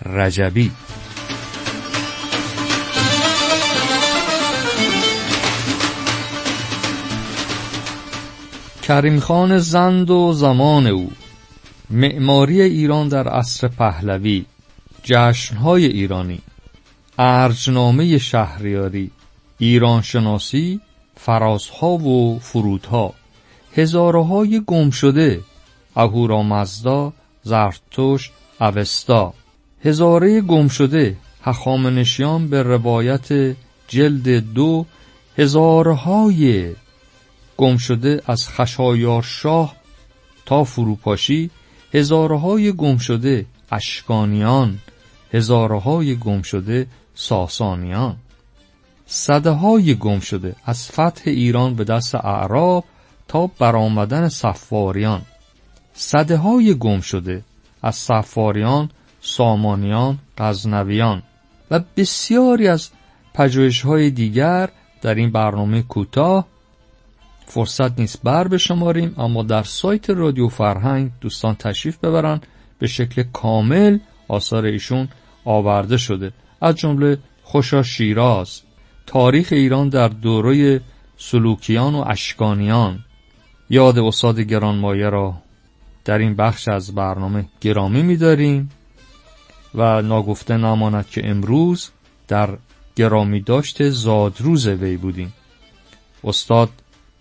رجبی. 0.06 0.72
کریم 8.88 9.20
خان 9.20 9.58
زند 9.58 10.10
و 10.10 10.34
زمان 10.34 10.88
او. 10.88 11.12
معماری 11.90 12.62
ایران 12.62 13.08
در 13.08 13.28
عصر 13.28 13.68
پهلوی. 13.68 14.46
جشنهای 15.04 15.86
ایرانی. 15.86 16.42
ارجنامه 17.20 18.18
شهریاری 18.18 19.12
ایرانشناسی 19.58 20.82
فرازها 21.16 21.88
و 21.88 22.40
فرودها. 22.40 23.14
هزارهای 23.76 24.62
گم 24.68 24.90
شده. 24.90 25.42
اهورامزدا 25.96 27.14
زرتوش 27.44 28.32
اوستا. 28.62 29.34
هزاره 29.86 30.42
گم 30.42 30.68
شده. 30.68 31.18
هخامنشیان 31.44 32.50
به 32.50 32.64
روایت 32.64 33.56
جلد 33.88 34.54
دو. 34.54 34.86
هزارهای 35.38 36.74
گم 37.58 37.78
شده 37.78 38.22
از 38.26 38.50
خشایار 38.50 39.24
شاه 39.24 39.76
تا 40.46 40.64
فروپاشی. 40.64 41.50
هزارهای 41.94 42.72
گم 42.72 42.98
شده 42.98 43.46
اشکانیان. 43.72 44.80
هزارهای 45.34 46.16
گم 46.16 46.42
شده 46.42 46.88
ساسانیان. 47.20 48.16
صده 49.06 49.50
های 49.50 49.96
گم 49.96 50.20
شده 50.20 50.56
از 50.66 50.92
فتح 50.92 51.22
ایران 51.26 51.76
به 51.76 51.84
دست 51.84 52.16
اعراب 52.16 52.86
تا 53.28 53.48
برآمدن 53.48 54.30
صفاریان. 54.30 55.22
صده 55.94 56.38
های 56.38 56.74
گم 56.74 57.00
شده 57.00 57.44
از 57.82 57.96
صفاریان 57.96 58.90
سامانیان 59.22 60.18
غزنویان 60.38 61.24
و 61.72 61.80
بسیاری 61.98 62.68
از 62.68 62.90
پژوهش 63.34 63.82
های 63.82 64.10
دیگر 64.10 64.70
در 65.02 65.16
این 65.16 65.32
برنامه 65.32 65.82
کوتاه. 65.82 66.48
فرصت 67.46 68.00
نیست 68.00 68.20
بر 68.24 68.48
بشماریم 68.48 69.16
اما 69.18 69.44
در 69.44 69.64
سایت 69.64 70.10
رادیو 70.10 70.48
فرهنگ 70.48 71.12
دوستان 71.22 71.56
تشریف 71.56 71.98
ببرن. 71.98 72.42
به 72.80 72.88
شکل 72.88 73.24
کامل 73.34 74.00
آثار 74.28 74.66
ایشون 74.66 75.08
آورده 75.46 75.98
شده. 75.98 76.32
از 76.62 76.76
جمله 76.76 77.18
خوشا 77.44 77.84
شیراز 77.84 78.62
تاریخ 79.06 79.48
ایران 79.52 79.90
در 79.90 80.08
دوره 80.08 80.82
سلوکیان 81.18 81.96
و 81.96 82.04
اشکانیان. 82.08 83.00
یاد 83.70 84.00
استاد 84.00 84.40
گرانمایه 84.40 85.10
را 85.10 85.34
در 86.06 86.18
این 86.18 86.36
بخش 86.36 86.68
از 86.68 86.96
برنامه 86.96 87.46
گرامی 87.62 88.02
می‌داریم 88.02 88.72
و 89.76 90.02
ناگفته 90.02 90.58
نماند 90.58 91.08
که 91.08 91.30
امروز 91.30 91.90
در 92.28 92.58
گرامی 92.96 93.42
داشت 93.42 93.90
زادروز 93.90 94.68
وی 94.68 94.98
بودیم. 94.98 95.34
استاد 96.24 96.70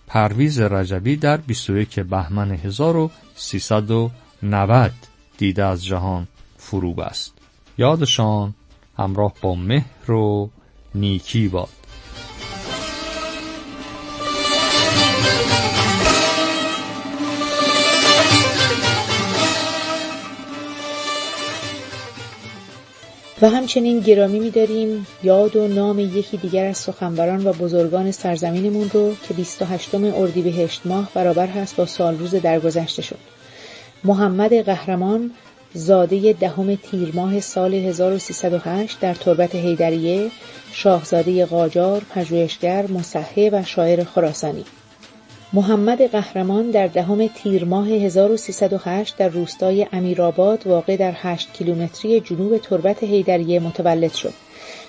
پرویز 0.06 0.60
رجبی 0.60 1.16
در 1.16 1.36
21 1.36 2.00
بهمن 2.00 2.50
1390 2.50 4.92
دیده 5.38 5.64
از 5.64 5.84
جهان 5.84 6.28
فروب 6.56 7.00
است 7.00 7.34
یادشان 7.78 8.54
همراه 8.98 9.32
با 9.40 9.54
مهر 9.54 10.10
و 10.10 10.50
نیکی 10.94 11.48
باد. 11.48 11.68
و 23.42 23.48
همچنین 23.48 24.00
گرامی 24.00 24.38
می‌داریم 24.38 25.06
یاد 25.22 25.56
و 25.56 25.68
نام 25.68 25.98
یکی 25.98 26.36
دیگر 26.36 26.64
از 26.64 26.76
سخنوران 26.76 27.46
و 27.46 27.52
بزرگان 27.52 28.10
سرزمینمون 28.10 28.90
رو 28.92 29.14
که 29.28 29.34
28 29.34 29.94
اردیبهشت 29.94 30.80
ماه 30.84 31.10
برابر 31.14 31.46
هست 31.46 31.76
با 31.76 31.86
سال 31.86 32.18
روز 32.18 32.34
درگذشته 32.34 33.02
شد. 33.02 33.18
محمد 34.04 34.54
قهرمان 34.54 35.30
زاده 35.76 36.32
دهم 36.32 36.74
تیر 36.74 37.10
ماه 37.14 37.40
سال 37.40 37.74
1308 37.74 39.00
در 39.00 39.14
تربت 39.14 39.54
هیدریه 39.54 40.30
شاهزاده 40.72 41.46
قاجار 41.46 42.02
پژوهشگر 42.14 42.86
مصحح 42.86 43.48
و 43.52 43.62
شاعر 43.64 44.04
خراسانی 44.04 44.64
محمد 45.52 46.02
قهرمان 46.02 46.70
در 46.70 46.86
دهم 46.86 47.26
تیر 47.26 47.64
ماه 47.64 47.88
1308 47.88 49.16
در 49.16 49.28
روستای 49.28 49.86
امیرآباد 49.92 50.66
واقع 50.66 50.96
در 50.96 51.12
8 51.16 51.52
کیلومتری 51.52 52.20
جنوب 52.20 52.58
تربت 52.58 53.02
هیدریه 53.02 53.60
متولد 53.60 54.12
شد. 54.12 54.32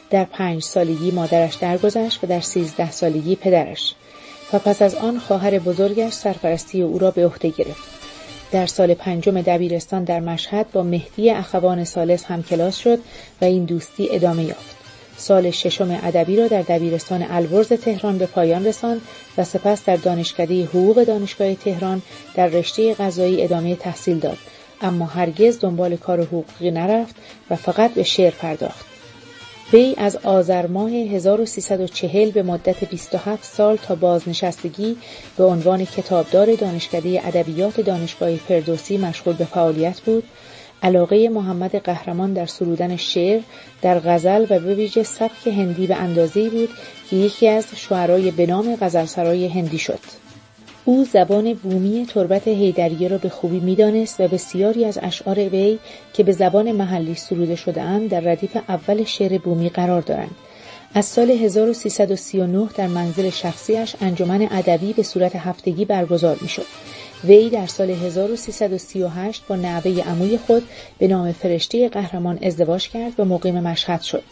در 0.10 0.24
پنج 0.24 0.64
سالگی 0.64 1.12
مادرش 1.12 1.56
درگذشت 1.56 2.24
و 2.24 2.28
در 2.28 2.42
سیزده 2.42 2.92
سالگی 2.92 3.36
پدرش 3.36 3.96
و 4.54 4.60
پس 4.60 4.82
از 4.82 4.96
آن 4.96 5.20
خواهر 5.20 5.60
بزرگش 5.60 6.14
سرپرستی 6.14 6.82
او 6.82 7.00
را 7.00 7.12
به 7.12 7.26
عهده 7.26 7.50
گرفت. 7.50 7.97
در 8.52 8.66
سال 8.66 8.94
پنجم 8.94 9.42
دبیرستان 9.42 10.04
در 10.04 10.20
مشهد 10.20 10.72
با 10.72 10.84
مهدی 10.84 11.32
اخوان 11.32 11.84
سالس 11.84 12.26
هم 12.26 12.44
کلاس 12.44 12.78
شد 12.78 13.00
و 13.42 13.46
این 13.46 13.66
دوستی 13.66 14.08
ادامه 14.12 14.44
یافت. 14.44 14.78
سال 15.18 15.52
ششم 15.52 16.00
ادبی 16.04 16.36
را 16.36 16.48
در 16.48 16.62
دبیرستان 16.62 17.26
البرز 17.30 17.68
تهران 17.68 18.18
به 18.18 18.26
پایان 18.26 18.66
رساند 18.66 19.02
و 19.38 19.44
سپس 19.44 19.86
در 19.86 19.96
دانشکده 19.96 20.64
حقوق 20.64 21.04
دانشگاه 21.04 21.56
تهران 21.56 22.02
در 22.36 22.48
رشته 22.48 22.94
قضایی 22.94 23.44
ادامه 23.44 23.76
تحصیل 23.76 24.20
داد 24.20 24.38
اما 24.82 25.06
هرگز 25.06 25.60
دنبال 25.60 25.96
کار 25.96 26.22
حقوقی 26.22 26.72
نرفت 26.72 27.16
و 27.50 27.56
فقط 27.56 27.94
به 27.94 28.04
شعر 28.04 28.32
پرداخت 28.32 28.97
وی 29.74 29.96
از 29.98 30.16
آذر 30.16 30.68
ماه 30.68 30.92
1340 30.92 32.32
به 32.32 32.44
مدت 32.44 32.84
27 32.84 33.44
سال 33.44 33.76
تا 33.76 33.96
بازنشستگی 33.96 34.98
به 35.38 35.44
عنوان 35.44 35.86
کتابدار 35.86 36.56
دانشکده 36.56 37.22
ادبیات 37.28 37.82
دانشگاه 37.82 38.36
فردوسی 38.36 38.98
مشغول 38.98 39.36
به 39.36 39.46
فعالیت 39.46 40.00
بود. 40.00 40.24
علاقه 40.84 41.30
محمد 41.30 41.76
قهرمان 41.76 42.34
در 42.34 42.46
سرودن 42.46 42.96
شعر 42.96 43.42
در 43.82 44.00
غزل 44.00 44.46
و 44.50 44.60
به 44.60 44.76
ویژه 44.76 45.04
سبک 45.04 45.48
هندی 45.48 45.88
به 45.88 45.96
اندازه‌ای 45.96 46.50
بود 46.50 46.70
که 47.10 47.16
یکی 47.16 47.48
از 47.48 47.66
شعرای 47.76 48.32
به 48.32 48.46
نام 48.46 48.78
غزلسرای 48.82 49.48
هندی 49.48 49.78
شد. 49.78 50.27
او 50.88 51.06
زبان 51.06 51.54
بومی 51.54 52.06
تربت 52.10 52.48
هیدریه 52.48 53.08
را 53.08 53.18
به 53.18 53.30
خوبی 53.30 53.60
می‌دانست 53.60 54.20
و 54.20 54.28
بسیاری 54.28 54.86
از 54.86 55.00
اشعار 55.02 55.40
وی 55.40 55.80
که 56.14 56.24
به 56.24 56.32
زبان 56.32 56.72
محلی 56.72 57.16
سروده 57.16 57.56
شدهاند 57.56 58.10
در 58.10 58.20
ردیف 58.20 58.58
اول 58.70 59.04
شعر 59.04 59.38
بومی 59.38 59.70
قرار 59.70 60.02
دارند 60.02 60.36
از 60.94 61.06
سال 61.06 61.32
1339 61.32 62.70
در 62.78 62.88
منزل 62.88 63.30
شخصیش 63.30 63.96
انجمن 64.02 64.48
ادبی 64.52 64.94
به 64.94 65.04
صورت 65.04 65.36
هفتگی 65.36 65.86
برگزار 65.86 66.38
می‌شد 66.42 66.66
وی 67.24 67.50
در 67.50 67.68
سال 67.68 67.90
1338 67.90 69.44
با 69.48 69.56
نوه 69.56 70.04
عموی 70.10 70.38
خود 70.38 70.64
به 71.00 71.08
نام 71.08 71.32
فرشته 71.32 71.90
قهرمان 71.90 72.40
ازدواج 72.42 72.90
کرد 72.90 73.20
و 73.20 73.26
مقیم 73.26 73.60
مشهد 73.60 74.02
شد. 74.02 74.24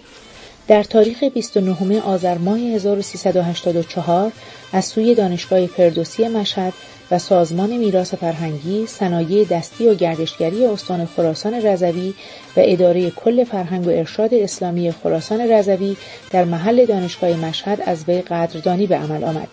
در 0.67 0.83
تاریخ 0.83 1.23
29 1.23 2.01
آذر 2.01 2.37
ماه 2.37 2.59
1384 2.59 4.31
از 4.73 4.85
سوی 4.85 5.15
دانشگاه 5.15 5.65
فردوسی 5.65 6.27
مشهد 6.27 6.73
و 7.11 7.19
سازمان 7.19 7.77
میراث 7.77 8.13
فرهنگی، 8.13 8.87
صنایع 8.87 9.45
دستی 9.45 9.87
و 9.87 9.93
گردشگری 9.93 10.65
استان 10.65 11.05
خراسان 11.05 11.53
رضوی 11.53 12.13
و 12.57 12.61
اداره 12.63 13.09
کل 13.09 13.43
فرهنگ 13.43 13.87
و 13.87 13.89
ارشاد 13.89 14.33
اسلامی 14.33 14.91
خراسان 14.91 15.41
رضوی 15.41 15.95
در 16.31 16.43
محل 16.43 16.85
دانشگاه 16.85 17.29
مشهد 17.29 17.81
از 17.85 18.03
وی 18.07 18.21
قدردانی 18.21 18.87
به 18.87 18.95
عمل 18.95 19.23
آمد. 19.23 19.47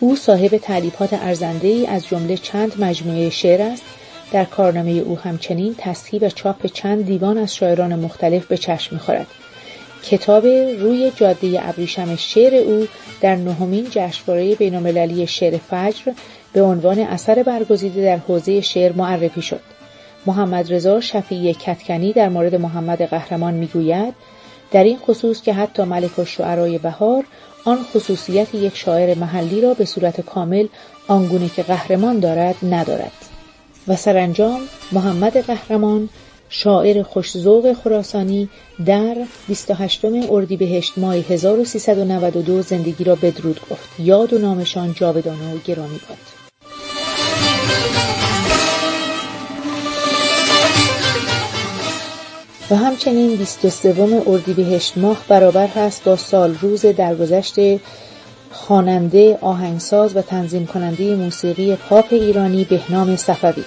او 0.00 0.16
صاحب 0.16 0.56
تعلیفات 0.56 1.12
ارزنده 1.12 1.86
از 1.88 2.06
جمله 2.06 2.36
چند 2.36 2.84
مجموعه 2.84 3.30
شعر 3.30 3.62
است 3.62 3.82
در 4.32 4.44
کارنامه 4.44 4.90
او 4.90 5.18
همچنین 5.18 5.74
تصحیح 5.78 6.20
و 6.20 6.28
چاپ 6.28 6.66
چند 6.66 7.06
دیوان 7.06 7.38
از 7.38 7.54
شاعران 7.54 7.94
مختلف 7.94 8.46
به 8.46 8.56
چشم 8.56 8.94
می‌خورد 8.94 9.26
کتاب 10.02 10.46
روی 10.80 11.12
جاده 11.16 11.68
ابریشم 11.68 12.16
شعر 12.16 12.54
او 12.54 12.86
در 13.20 13.36
نهمین 13.36 13.86
جشنواره 13.90 14.54
بینالمللی 14.54 15.26
شعر 15.26 15.58
فجر 15.58 16.12
به 16.52 16.62
عنوان 16.62 16.98
اثر 16.98 17.42
برگزیده 17.42 18.02
در 18.02 18.16
حوزه 18.16 18.60
شعر 18.60 18.92
معرفی 18.92 19.42
شد. 19.42 19.60
محمد 20.26 20.72
رضا 20.72 21.00
شفیع 21.00 21.52
کتکنی 21.52 22.12
در 22.12 22.28
مورد 22.28 22.54
محمد 22.54 23.02
قهرمان 23.02 23.54
می‌گوید 23.54 24.14
در 24.70 24.84
این 24.84 24.98
خصوص 24.98 25.42
که 25.42 25.52
حتی 25.52 25.82
ملک 25.82 26.18
الشعرای 26.18 26.78
بهار 26.78 27.24
آن 27.64 27.78
خصوصیت 27.94 28.54
یک 28.54 28.76
شاعر 28.76 29.18
محلی 29.18 29.60
را 29.60 29.74
به 29.74 29.84
صورت 29.84 30.20
کامل 30.20 30.66
آنگونه 31.08 31.48
که 31.48 31.62
قهرمان 31.62 32.20
دارد 32.20 32.56
ندارد. 32.62 33.12
و 33.88 33.96
سرانجام 33.96 34.60
محمد 34.92 35.46
قهرمان 35.46 36.08
شاعر 36.54 37.02
خوشزوق 37.02 37.72
خراسانی 37.72 38.48
در 38.86 39.16
28 39.48 40.04
اردیبهشت 40.30 40.92
ماه 40.96 41.14
1392 41.14 42.62
زندگی 42.62 43.04
را 43.04 43.14
بدرود 43.14 43.60
گفت. 43.70 43.88
یاد 43.98 44.32
و 44.32 44.38
نامشان 44.38 44.94
جاودانه 44.94 45.54
و 45.54 45.58
گرامی 45.64 46.00
باد. 46.08 46.18
و 52.70 52.76
همچنین 52.76 53.36
23 53.36 54.22
اردیبهشت 54.26 54.98
ماه 54.98 55.24
برابر 55.28 55.66
هست 55.66 56.04
با 56.04 56.16
سال 56.16 56.56
روز 56.60 56.86
درگذشت 56.86 57.54
خواننده 58.50 59.38
آهنگساز 59.40 60.16
و 60.16 60.22
تنظیم 60.22 60.66
کننده 60.66 61.16
موسیقی 61.16 61.76
پاپ 61.76 62.06
ایرانی 62.10 62.64
بهنام 62.64 63.16
صفوی. 63.16 63.64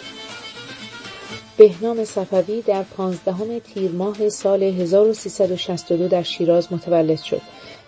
بهنام 1.57 2.05
صفوی 2.05 2.61
در 2.61 2.83
پانزدهم 2.83 3.59
تیر 3.59 3.91
ماه 3.91 4.29
سال 4.29 4.63
1362 4.63 6.07
در 6.07 6.23
شیراز 6.23 6.73
متولد 6.73 7.21
شد. 7.21 7.41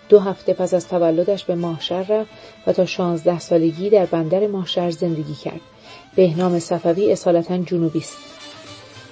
دو 0.08 0.20
هفته 0.20 0.52
پس 0.52 0.74
از 0.74 0.88
تولدش 0.88 1.44
به 1.44 1.54
ماهشر 1.54 2.02
رفت 2.02 2.30
و 2.66 2.72
تا 2.72 2.86
16 2.86 3.38
سالگی 3.38 3.90
در 3.90 4.06
بندر 4.06 4.46
ماهشر 4.46 4.90
زندگی 4.90 5.34
کرد. 5.34 5.60
بهنام 6.16 6.58
صفوی 6.58 7.12
اصالتا 7.12 7.58
جنوبی 7.58 7.98
است. 7.98 8.16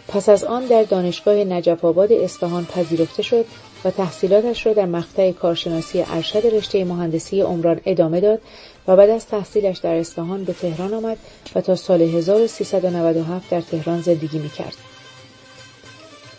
پس 0.09 0.29
از 0.29 0.45
آن 0.45 0.65
در 0.67 0.83
دانشگاه 0.83 1.35
نجف 1.35 1.85
آباد 1.85 2.13
اصفهان 2.13 2.65
پذیرفته 2.65 3.23
شد 3.23 3.45
و 3.87 3.91
تحصیلاتش 3.91 4.67
را 4.67 4.73
در 4.73 4.87
مقطع 4.87 5.33
کارشناسی 5.33 6.05
ارشد 6.09 6.47
رشته 6.47 6.85
مهندسی 6.85 7.41
عمران 7.41 7.81
ادامه 7.87 8.21
داد 8.21 8.41
و 8.89 8.97
بعد 8.97 9.11
از 9.11 9.27
تحصیلش 9.27 9.79
در 9.79 9.95
اصفهان 9.95 10.45
به 10.45 10.53
تهران 10.53 10.95
آمد 10.95 11.19
و 11.55 11.61
تا 11.61 11.77
سال 11.77 12.03
1397 12.03 13.51
در 13.51 13.61
تهران 13.61 14.03
زندگی 14.03 14.39
می‌کرد. 14.39 14.77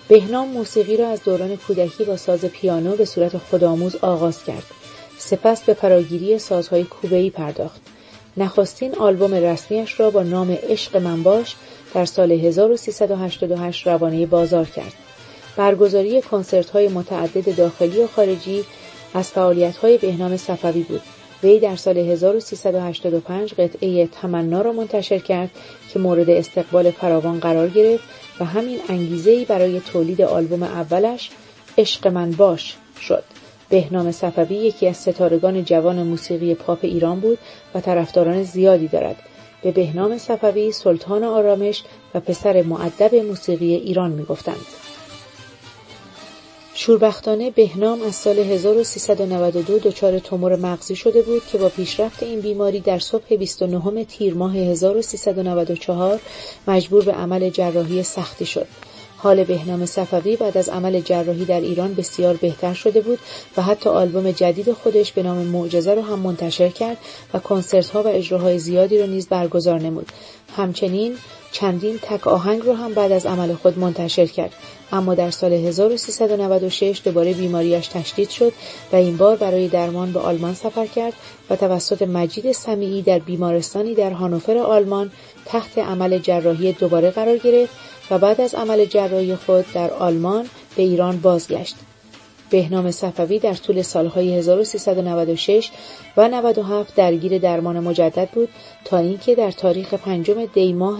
بهنام 0.07 0.47
موسیقی 0.47 0.97
را 0.97 1.09
از 1.09 1.23
دوران 1.23 1.55
کودکی 1.55 2.03
با 2.03 2.17
ساز 2.17 2.45
پیانو 2.45 2.95
به 2.95 3.05
صورت 3.05 3.37
خودآموز 3.37 3.95
آغاز 3.95 4.43
کرد. 4.43 4.63
سپس 5.17 5.61
به 5.63 5.73
فراگیری 5.73 6.39
سازهای 6.39 6.83
کوبه‌ای 6.83 7.29
پرداخت. 7.29 7.81
نخستین 8.37 8.95
آلبوم 8.95 9.33
رسمیش 9.33 9.99
را 9.99 10.09
با 10.09 10.23
نام 10.23 10.57
عشق 10.63 10.97
من 10.97 11.23
باش 11.23 11.55
در 11.93 12.05
سال 12.05 12.31
1388 12.31 13.87
روانه 13.87 14.25
بازار 14.25 14.65
کرد. 14.65 14.93
برگزاری 15.57 16.21
های 16.73 16.87
متعدد 16.87 17.55
داخلی 17.55 18.03
و 18.03 18.07
خارجی 18.07 18.63
از 19.13 19.33
های 19.81 19.97
بهنام 19.97 20.37
صفوی 20.37 20.81
بود. 20.83 21.01
وی 21.43 21.59
در 21.59 21.75
سال 21.75 21.97
1385 21.97 23.53
قطعه 23.53 24.07
تمنا 24.07 24.61
را 24.61 24.71
منتشر 24.71 25.19
کرد 25.19 25.49
که 25.89 25.99
مورد 25.99 26.29
استقبال 26.29 26.91
فراوان 26.91 27.39
قرار 27.39 27.69
گرفت 27.69 28.03
و 28.39 28.45
همین 28.45 28.79
ای 29.25 29.45
برای 29.45 29.79
تولید 29.79 30.21
آلبوم 30.21 30.63
اولش 30.63 31.29
عشق 31.77 32.07
من 32.07 32.31
باش 32.31 32.77
شد. 33.01 33.23
بهنام 33.69 34.11
صفوی 34.11 34.55
یکی 34.55 34.87
از 34.87 34.97
ستارگان 34.97 35.63
جوان 35.63 36.03
موسیقی 36.03 36.55
پاپ 36.55 36.79
ایران 36.81 37.19
بود 37.19 37.37
و 37.75 37.81
طرفداران 37.81 38.43
زیادی 38.43 38.87
دارد. 38.87 39.15
به 39.61 39.71
بهنام 39.71 40.17
صفوی 40.17 40.71
سلطان 40.71 41.23
آرامش 41.23 41.83
و 42.15 42.19
پسر 42.19 42.61
معدب 42.61 43.15
موسیقی 43.15 43.75
ایران 43.75 44.11
می‌گفتند. 44.11 44.86
شوربختانه 46.79 47.51
بهنام 47.51 48.01
از 48.01 48.15
سال 48.15 48.39
1392 48.39 49.79
دچار 49.79 50.19
تومور 50.19 50.55
مغزی 50.55 50.95
شده 50.95 51.21
بود 51.21 51.41
که 51.51 51.57
با 51.57 51.69
پیشرفت 51.69 52.23
این 52.23 52.41
بیماری 52.41 52.79
در 52.79 52.99
صبح 52.99 53.35
29 53.35 54.03
تیر 54.03 54.33
ماه 54.33 54.57
1394 54.57 56.19
مجبور 56.67 57.03
به 57.03 57.11
عمل 57.11 57.49
جراحی 57.49 58.03
سختی 58.03 58.45
شد. 58.45 58.67
حال 59.17 59.43
بهنام 59.43 59.85
صفوی 59.85 60.35
بعد 60.35 60.57
از 60.57 60.69
عمل 60.69 60.99
جراحی 61.01 61.45
در 61.45 61.61
ایران 61.61 61.93
بسیار 61.93 62.35
بهتر 62.35 62.73
شده 62.73 63.01
بود 63.01 63.19
و 63.57 63.61
حتی 63.61 63.89
آلبوم 63.89 64.31
جدید 64.31 64.73
خودش 64.73 65.11
به 65.11 65.23
نام 65.23 65.37
معجزه 65.37 65.93
را 65.93 66.01
هم 66.01 66.19
منتشر 66.19 66.69
کرد 66.69 66.97
و 67.33 67.39
کنسرت 67.39 67.89
ها 67.89 68.03
و 68.03 68.07
اجراهای 68.07 68.59
زیادی 68.59 68.99
را 68.99 69.05
نیز 69.05 69.27
برگزار 69.27 69.79
نمود. 69.79 70.11
همچنین 70.57 71.17
چندین 71.51 71.99
تک 72.01 72.27
آهنگ 72.27 72.61
رو 72.65 72.73
هم 72.73 72.93
بعد 72.93 73.11
از 73.11 73.25
عمل 73.25 73.53
خود 73.53 73.79
منتشر 73.79 74.25
کرد 74.25 74.53
اما 74.91 75.15
در 75.15 75.31
سال 75.31 75.53
1396 75.53 77.01
دوباره 77.05 77.33
بیماریش 77.33 77.87
تشدید 77.87 78.29
شد 78.29 78.53
و 78.93 78.95
این 78.95 79.17
بار 79.17 79.35
برای 79.35 79.67
درمان 79.67 80.11
به 80.11 80.19
آلمان 80.19 80.53
سفر 80.53 80.85
کرد 80.85 81.13
و 81.49 81.55
توسط 81.55 82.01
مجید 82.01 82.51
سمیعی 82.51 83.01
در 83.01 83.19
بیمارستانی 83.19 83.95
در 83.95 84.11
هانوفر 84.11 84.57
آلمان 84.57 85.11
تحت 85.45 85.77
عمل 85.77 86.17
جراحی 86.17 86.73
دوباره 86.73 87.11
قرار 87.11 87.37
گرفت 87.37 87.73
و 88.11 88.17
بعد 88.17 88.41
از 88.41 88.55
عمل 88.55 88.85
جراحی 88.85 89.35
خود 89.35 89.65
در 89.73 89.91
آلمان 89.91 90.49
به 90.75 90.83
ایران 90.83 91.17
بازگشت. 91.17 91.75
بهنام 92.49 92.91
صفوی 92.91 93.39
در 93.39 93.53
طول 93.53 93.81
سالهای 93.81 94.37
1396 94.37 95.71
و 96.17 96.27
97 96.27 96.95
درگیر 96.95 97.37
درمان 97.37 97.79
مجدد 97.79 98.29
بود 98.29 98.49
تا 98.85 98.97
اینکه 98.97 99.35
در 99.35 99.51
تاریخ 99.51 99.93
پنجم 99.93 100.45
دی 100.45 100.73
ماه 100.73 100.99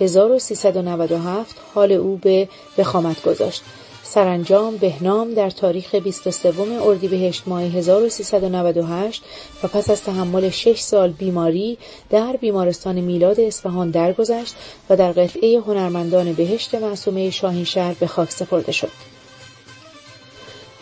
1397 0.00 1.56
حال 1.74 1.92
او 1.92 2.16
به 2.16 2.48
وخامت 2.78 3.22
گذاشت. 3.22 3.62
سرانجام 4.02 4.76
بهنام 4.76 5.34
در 5.34 5.50
تاریخ 5.50 5.94
23 5.94 6.82
اردیبهشت 6.82 7.42
ماه 7.46 7.62
1398 7.62 9.22
و 9.62 9.68
پس 9.68 9.90
از 9.90 10.02
تحمل 10.02 10.50
6 10.50 10.80
سال 10.80 11.12
بیماری 11.12 11.78
در 12.10 12.36
بیمارستان 12.40 13.00
میلاد 13.00 13.40
اصفهان 13.40 13.90
درگذشت 13.90 14.54
و 14.90 14.96
در 14.96 15.12
قطعه 15.12 15.60
هنرمندان 15.60 16.32
بهشت 16.32 16.74
معصومه 16.74 17.30
شاهینشهر 17.30 17.94
به 18.00 18.06
خاک 18.06 18.30
سپرده 18.30 18.72
شد. 18.72 19.13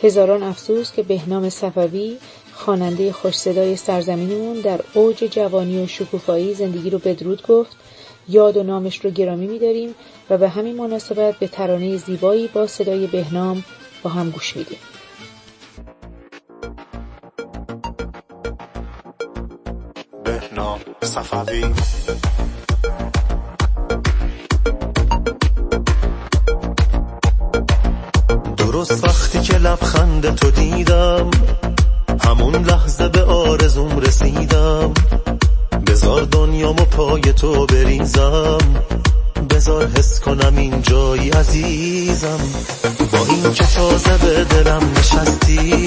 هزاران 0.02 0.42
افسوس 0.42 0.92
که 0.92 1.02
بهنام 1.02 1.50
صفوی 1.50 2.18
خواننده 2.52 3.12
خوش 3.12 3.34
صدای 3.34 3.76
سرزمینمون 3.76 4.60
در 4.60 4.80
اوج 4.94 5.16
جوانی 5.16 5.82
و 5.82 5.86
شکوفایی 5.86 6.54
زندگی 6.54 6.90
رو 6.90 6.98
بدرود 6.98 7.46
گفت. 7.46 7.76
یاد 8.28 8.56
و 8.56 8.62
نامش 8.62 9.04
رو 9.04 9.10
گرامی 9.10 9.46
میداریم 9.46 9.94
و 10.30 10.38
به 10.38 10.48
همین 10.48 10.76
مناسبت 10.76 11.38
به 11.38 11.48
ترانه 11.48 11.96
زیبایی 11.96 12.48
با 12.48 12.66
صدای 12.66 13.06
بهنام 13.06 13.64
با 14.02 14.10
هم 14.10 14.30
گوش 14.30 14.56
میدیم. 14.56 14.78
بهنام 20.24 20.80
درست 28.82 29.04
وقتی 29.04 29.40
که 29.40 29.58
لبخند 29.58 30.34
تو 30.34 30.50
دیدم 30.50 31.30
همون 32.24 32.54
لحظه 32.54 33.08
به 33.08 33.22
آرزوم 33.22 33.98
رسیدم. 33.98 34.94
بزار 35.86 36.22
دنیامو 36.22 36.84
پای 36.84 37.32
تو 37.32 37.66
بریزم 37.66 38.58
بزار 39.50 39.88
حس 39.96 40.20
کنم 40.20 40.56
این 40.56 40.82
جایی 40.82 41.30
عزیزم. 41.30 42.40
با 43.12 43.18
این 43.18 43.52
که 43.52 43.64
تازه 43.64 44.18
به 44.18 44.44
دلم 44.44 44.90
نشستی 44.98 45.86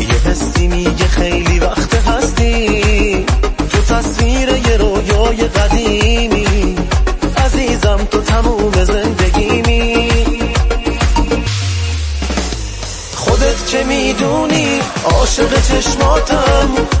یه 0.00 0.30
حسی 0.30 0.66
میگه 0.66 1.06
خیلی 1.06 1.58
وقت 1.58 1.94
هستی. 1.94 3.26
تو 3.70 3.94
تصویر 3.94 4.48
یه 4.48 4.76
رویای 4.76 5.48
قدیمی 5.48 6.76
عزیزم 7.36 7.98
تو 8.10 8.20
تموم 8.20 8.84
زندگیمی. 8.84 9.93
که 13.74 13.84
می‌دونی؟ 13.84 14.80
عاشق 15.04 15.60
چشماتم 15.62 16.93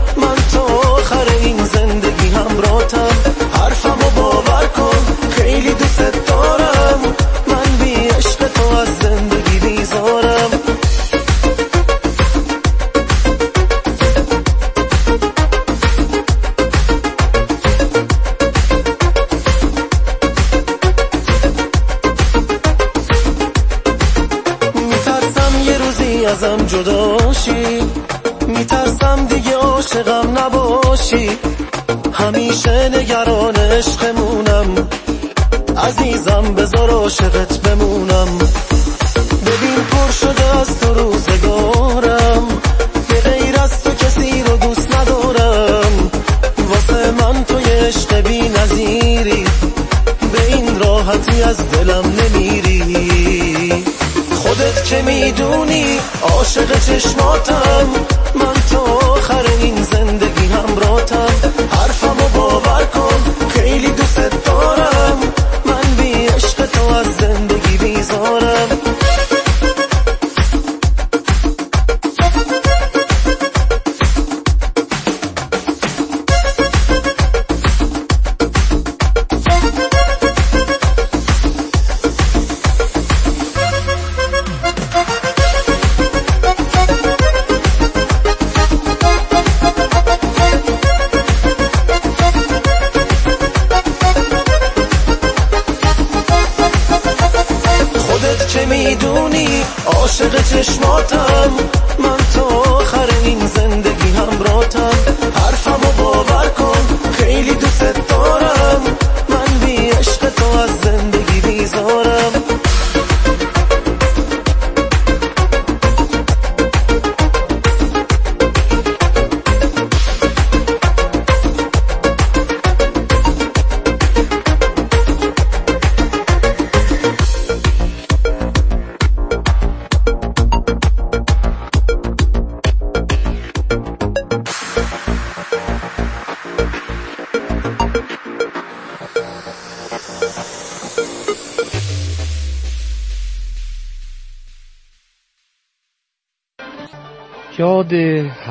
من 101.98 102.16
تا 102.34 102.42
آخر 102.42 103.08
این 103.24 103.46
زندگی 103.46 103.93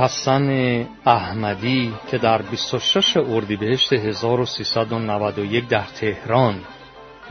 حسن 0.03 0.49
احمدی 1.05 1.93
که 2.11 2.17
در 2.17 2.41
26 2.41 3.17
اردیبهشت 3.17 3.93
1391 3.93 5.67
در 5.67 5.83
تهران 5.83 6.55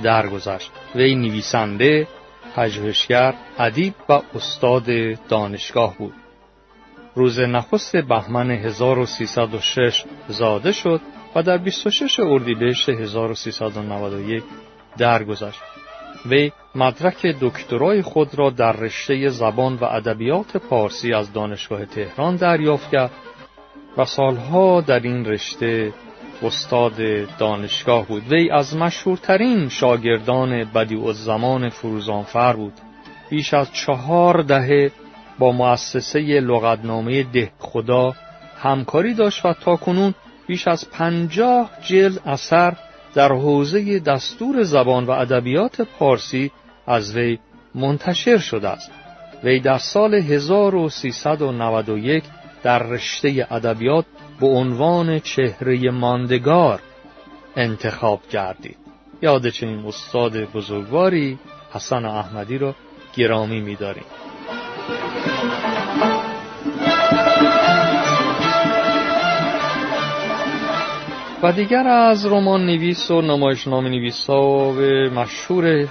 درگذشت. 0.02 0.70
وی 0.94 1.14
نویسنده 1.14 2.08
پژوهشگر 2.56 3.34
ادیب 3.58 3.94
و 4.08 4.20
استاد 4.34 4.86
دانشگاه 5.28 5.98
بود. 5.98 6.14
روز 7.14 7.40
نخست 7.40 7.96
بهمن 7.96 8.50
1306 8.50 10.04
زاده 10.28 10.72
شد 10.72 11.00
و 11.34 11.42
در 11.42 11.58
26 11.58 12.20
اردیبهشت 12.20 12.88
1391 12.88 14.42
درگذشت. 14.98 15.60
وی 16.26 16.52
مدرک 16.74 17.26
دکترای 17.40 18.02
خود 18.02 18.38
را 18.38 18.50
در 18.50 18.72
رشته 18.72 19.28
زبان 19.28 19.74
و 19.74 19.84
ادبیات 19.84 20.56
پارسی 20.56 21.12
از 21.12 21.32
دانشگاه 21.32 21.84
تهران 21.84 22.36
دریافت 22.36 22.90
کرد 22.90 23.10
و 23.96 24.04
سالها 24.04 24.80
در 24.80 25.00
این 25.00 25.24
رشته 25.24 25.92
استاد 26.42 26.94
دانشگاه 27.38 28.06
بود. 28.06 28.32
وی 28.32 28.50
از 28.50 28.76
مشهورترین 28.76 29.68
شاگردان 29.68 30.64
بدیع 30.64 31.04
الزمان 31.04 31.68
فروزانفر 31.68 32.52
بود. 32.52 32.72
بیش 33.30 33.54
از 33.54 33.72
چهار 33.72 34.42
دهه 34.42 34.90
با 35.38 35.52
مؤسسه 35.52 36.20
لغتنامه 36.20 37.22
ده 37.22 37.52
خدا 37.58 38.14
همکاری 38.62 39.14
داشت 39.14 39.46
و 39.46 39.52
تاکنون 39.52 40.14
بیش 40.46 40.68
از 40.68 40.90
پنجاه 40.90 41.70
جلد 41.86 42.20
اثر 42.26 42.76
در 43.14 43.32
حوزه 43.32 43.98
دستور 43.98 44.62
زبان 44.62 45.04
و 45.04 45.10
ادبیات 45.10 45.80
پارسی 45.80 46.50
از 46.86 47.16
وی 47.16 47.38
منتشر 47.74 48.38
شده 48.38 48.68
است. 48.68 48.90
وی 49.44 49.60
در 49.60 49.78
سال 49.78 50.14
1391 50.14 52.24
در 52.62 52.82
رشته 52.82 53.46
ادبیات 53.50 54.04
به 54.40 54.46
عنوان 54.46 55.18
چهره 55.18 55.90
ماندگار 55.90 56.80
انتخاب 57.56 58.20
گردید. 58.30 58.76
یاد 59.22 59.48
چنین 59.48 59.86
استاد 59.86 60.36
بزرگواری 60.36 61.38
حسن 61.72 62.04
احمدی 62.04 62.58
را 62.58 62.74
گرامی 63.16 63.60
می‌داریم. 63.60 64.04
و 71.42 71.52
دیگر 71.52 71.86
از 71.86 72.26
رمان 72.26 72.66
نویس 72.66 73.10
و 73.10 73.20
نمایشنامه 73.20 73.88
نویس 73.88 74.26
ها 74.30 74.72
مشهور 75.14 75.88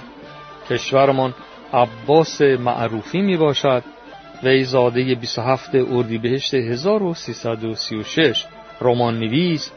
کشورمان 0.70 1.34
عباس 1.72 2.40
معروفی 2.40 3.20
می 3.20 3.36
باشد 3.36 3.82
وی 4.42 4.64
زاده 4.64 5.14
27 5.14 5.74
اردیبهشت 5.74 6.54
1336 6.54 8.44
رمان 8.80 9.18
نویس 9.18 9.70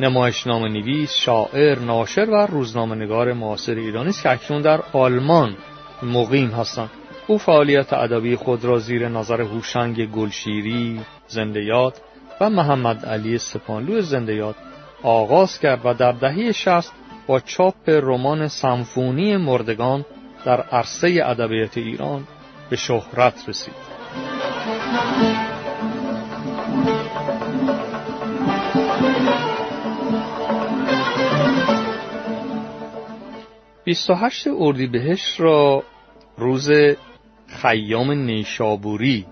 نمایشنامه 0.00 0.68
نویس 0.68 1.14
شاعر 1.14 1.78
ناشر 1.78 2.30
و 2.30 2.46
روزنامه 2.46 2.94
نگار 2.94 3.32
معاصر 3.32 3.74
ایرانی 3.74 4.08
است 4.08 4.22
که 4.22 4.30
اکنون 4.30 4.62
در 4.62 4.80
آلمان 4.92 5.56
مقیم 6.02 6.50
هستند. 6.50 6.90
او 7.26 7.38
فعالیت 7.38 7.92
ادبی 7.92 8.36
خود 8.36 8.64
را 8.64 8.78
زیر 8.78 9.08
نظر 9.08 9.40
هوشنگ 9.40 10.10
گلشیری 10.10 11.00
زندیات 11.28 12.00
و 12.40 12.50
محمد 12.50 13.06
علی 13.06 13.38
سپانلو 13.38 14.00
زندیات 14.00 14.56
آغاز 15.02 15.58
کرد 15.58 15.80
و 15.86 15.94
در 15.94 16.12
دهه 16.12 16.52
شست 16.52 16.92
با 17.26 17.40
چاپ 17.40 17.88
رمان 17.88 18.48
سمفونی 18.48 19.36
مردگان 19.36 20.04
در 20.44 20.60
عرصه 20.60 21.20
ادبیات 21.24 21.78
ایران 21.78 22.26
به 22.70 22.76
شهرت 22.76 23.48
رسید. 23.48 23.74
بیست 33.84 34.10
و 34.10 34.14
هشت 34.14 34.46
اردیبهشت 34.58 35.40
را 35.40 35.82
روز 36.36 36.70
خیام 37.46 38.10
نیشابوری 38.10 39.26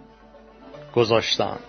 گذاشتند. 0.94 1.60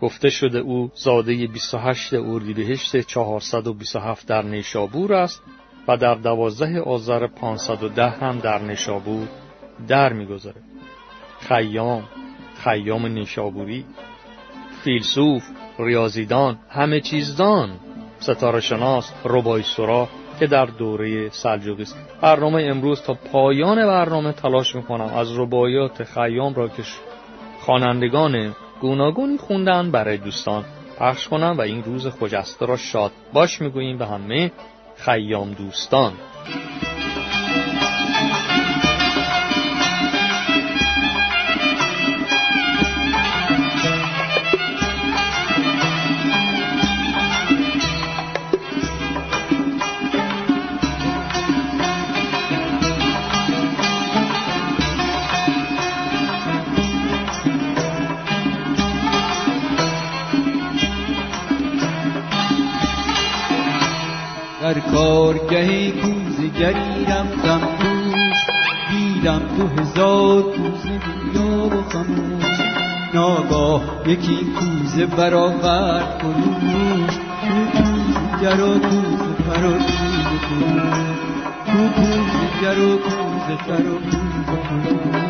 گفته 0.00 0.30
شده 0.30 0.58
او 0.58 0.90
زاده 0.94 1.46
28 1.46 2.14
اردیبهشت 2.14 2.96
427 2.96 4.26
در 4.26 4.42
نیشابور 4.42 5.14
است 5.14 5.42
و 5.88 5.96
در 5.96 6.14
دوازده 6.14 6.80
آذر 6.80 7.26
510 7.26 8.08
هم 8.08 8.38
در 8.38 8.58
نیشابور 8.58 9.28
در 9.88 10.12
می‌گذاره 10.12 10.62
خیام 11.40 12.04
خیام 12.64 13.06
نیشابوری 13.06 13.84
فیلسوف 14.84 15.42
ریاضیدان 15.78 16.58
همه 16.68 17.00
چیزدان 17.00 17.70
ستاره 18.18 18.60
شناس 18.60 19.12
ربای 19.24 19.62
سرا 19.62 20.08
که 20.40 20.46
در 20.46 20.66
دوره 20.66 21.28
سلجوقی 21.30 21.82
است. 21.82 21.96
برنامه 22.20 22.62
امروز 22.62 23.02
تا 23.02 23.14
پایان 23.14 23.86
برنامه 23.86 24.32
تلاش 24.32 24.74
می‌کنم 24.74 25.14
از 25.14 25.38
ربایات 25.38 26.04
خیام 26.04 26.54
را 26.54 26.68
که 26.68 26.82
خوانندگان 27.60 28.54
گوناگونی 28.80 29.36
خوندن 29.36 29.90
برای 29.90 30.16
دوستان. 30.16 30.64
پخش 30.98 31.28
کنم 31.28 31.54
و 31.58 31.60
این 31.60 31.82
روز 31.84 32.06
خجسته 32.06 32.66
را 32.66 32.76
شاد 32.76 33.12
باش 33.32 33.60
می‌گوییم 33.60 33.98
به 33.98 34.06
همه 34.06 34.52
خیام 34.96 35.50
دوستان. 35.52 36.12
کارگه 64.92 65.90
کوزگری 65.90 67.04
رفتم 67.04 67.60
توش 67.80 68.36
دیدم 68.90 69.42
تو 69.56 69.82
هزار 69.82 70.42
کوزه 70.42 71.00
بیا 71.32 71.66
و 71.66 71.82
خموش 71.82 72.60
ناگاه 73.14 73.82
یکی 74.06 74.38
کوزه 74.58 75.06
برآورد 75.06 76.22
خروش 76.22 77.14
تو 77.42 77.78
کوزه 77.78 78.42
گر 78.42 78.60
و 78.60 78.78
کوزه 78.78 79.30
و 79.66 79.72
کوزه 79.72 80.38
خروش 80.48 81.20
تو 81.66 81.88
کوزه 81.96 82.48
گر 82.62 82.78
و 82.78 82.98
کوزه 82.98 83.56
و 83.86 83.98
کوزه 83.98 84.56
خروش 84.68 85.29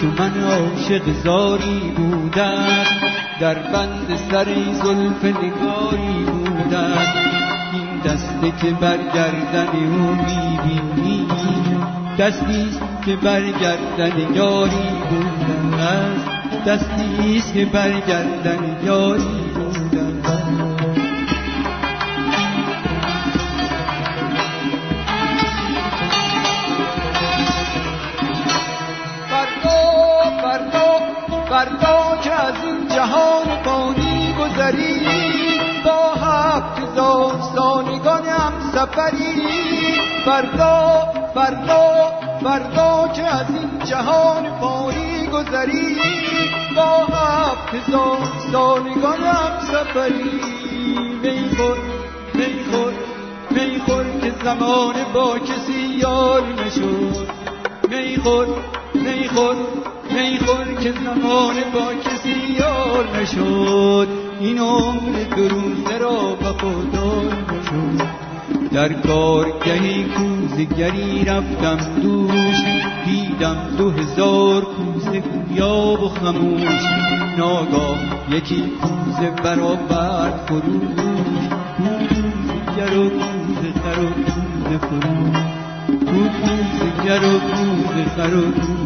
چو 0.00 0.06
من 0.06 0.42
عاشق 0.42 1.02
زاری 1.24 1.92
بودم 1.96 2.84
در 3.40 3.54
بند 3.54 4.16
سری 4.30 4.74
زلف 4.74 5.24
نگاری 5.24 6.24
بودم. 6.24 6.98
این 7.72 7.98
دسته 8.04 8.52
که 8.60 8.70
برگردن 8.70 9.68
او 9.68 10.14
می‌بینی 10.14 11.26
دستیست 12.18 12.80
که 13.04 13.16
برگردن 13.16 14.34
یاری 14.34 14.88
بودم. 15.10 16.36
دستیست 16.66 17.54
که 17.54 17.64
برگردن 17.64 18.76
یاری 18.84 19.45
فردا 31.56 32.16
که 32.22 32.32
از 32.32 32.54
این 32.64 32.88
جهان 32.88 33.62
فانی 33.64 34.34
گذری 34.40 35.00
با 35.84 36.14
هفت 36.14 36.78
هزار 36.78 37.32
سالگان 37.54 38.24
هم 38.24 38.52
سفری. 38.72 39.42
فردا 40.24 41.02
فردا 41.34 42.12
فردا 42.42 43.08
که 43.14 43.22
از 43.22 43.46
این 43.48 43.78
جهان 43.84 44.60
فانی 44.60 45.26
گذری 45.26 45.96
با 46.76 47.16
هفت 47.16 47.74
هزار 47.74 48.18
سالگان 48.52 49.22
هم 49.24 49.60
سفری. 49.60 50.40
میخور 51.22 51.78
میخور 52.34 52.92
میخور 53.50 54.04
که 54.20 54.32
زمان 54.44 54.94
با 55.14 55.38
کسی 55.38 55.98
یار 55.98 56.42
نشد. 56.46 57.28
میخور 57.88 58.46
میخور 58.94 59.56
میخور 60.16 60.74
که 60.80 60.92
زمان 60.92 61.54
با 61.74 61.94
کسی 61.94 62.34
یار 62.58 63.20
نشد. 63.20 64.08
این 64.40 64.58
عمر 64.58 65.24
درون 65.36 65.76
را 66.00 66.34
به 66.34 66.58
خوددار 66.58 67.24
نشد. 67.24 68.26
در 68.72 68.92
کارگهی 68.92 70.04
کوزگری 70.04 71.24
رفتم 71.24 71.78
دوش. 72.02 72.56
دیدم 73.04 73.56
دو 73.78 73.90
هزار 73.90 74.62
کوزه 74.64 75.20
گویا 75.20 75.76
و 75.76 76.08
خموش. 76.08 76.82
ناگاه 77.38 77.98
یکی 78.30 78.62
کوزه 78.82 79.30
برابر 79.30 80.30
فروش. 80.46 81.48
کوزگر 81.76 82.98
و 82.98 83.08
کوزه 83.08 83.72
خر 83.82 84.00
و 84.00 84.08
کوزه 84.08 84.78
فروش. 84.78 85.36
کوزگر 86.06 87.24
و 87.24 87.38
کوزه 87.38 88.36
و 88.36 88.85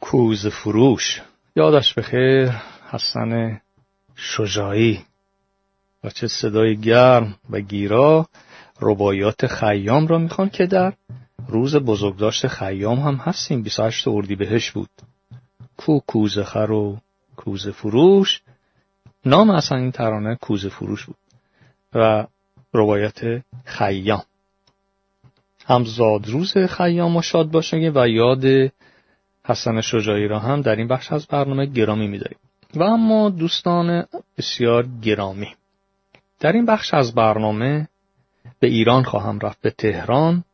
کوز 0.00 0.46
فروش. 0.46 1.22
یادش 1.56 1.94
بخیر 1.94 2.50
حسن 2.90 3.60
شجاعی. 4.16 5.00
و 6.04 6.10
چه 6.10 6.26
صدای 6.28 6.76
گرم 6.76 7.34
و 7.50 7.60
گیرا. 7.60 8.28
ربایات 8.80 9.46
خیام 9.46 10.06
را 10.06 10.18
می‌خوان 10.18 10.48
که 10.48 10.66
در 10.66 10.92
روز 11.48 11.76
بزرگداشت 11.76 12.46
خیام 12.46 13.00
هم 13.00 13.14
هستیم. 13.14 13.62
28 13.62 14.08
بهش 14.38 14.70
بود. 14.70 14.90
کو 15.76 16.00
کوز 16.06 16.38
خر 16.38 16.70
و 16.70 16.98
کوز 17.36 17.68
فروش. 17.68 18.40
نام 19.24 19.50
اصلا 19.50 19.78
این 19.78 19.92
ترانه 19.92 20.34
کوز 20.34 20.66
فروش 20.66 21.04
بود. 21.04 21.16
و 21.94 22.26
روایت 22.72 23.42
خیام. 23.64 24.22
هم 25.70 25.84
زادروز 25.84 26.58
خیام 26.58 27.16
و 27.16 27.22
شاد 27.22 27.50
باشیم 27.50 27.92
و 27.94 28.08
یاد 28.08 28.72
حسن 29.44 29.80
شجاعی 29.80 30.28
را 30.28 30.38
هم 30.38 30.60
در 30.60 30.76
این 30.76 30.88
بخش 30.88 31.12
از 31.12 31.26
برنامه 31.26 31.66
گرامی 31.66 32.08
میداریم. 32.08 32.38
و 32.74 32.82
اما 32.82 33.30
دوستان 33.30 34.04
بسیار 34.38 34.86
گرامی 35.02 35.48
در 36.40 36.52
این 36.52 36.66
بخش 36.66 36.94
از 36.94 37.14
برنامه 37.14 37.88
به 38.60 38.66
ایران 38.66 39.02
خواهم 39.02 39.38
رفت 39.38 39.60
به 39.60 39.70
تهران. 39.70 40.44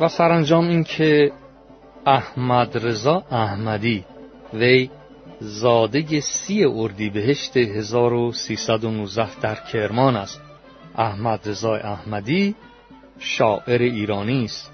و 0.00 0.08
سرانجام 0.08 0.68
اینکه 0.68 1.32
احمد 2.06 2.86
رضا 2.86 3.24
احمدی 3.30 4.04
وی 4.54 4.90
زاده 5.40 6.20
سی 6.20 6.64
اردیبهشت 6.64 7.56
1319 7.56 9.40
در 9.40 9.54
کرمان 9.54 10.16
است. 10.16 10.40
احمد 10.96 11.48
رضا 11.48 11.74
احمدی 11.74 12.54
شاعر 13.18 13.82
ایرانی 13.82 14.44
است 14.44 14.72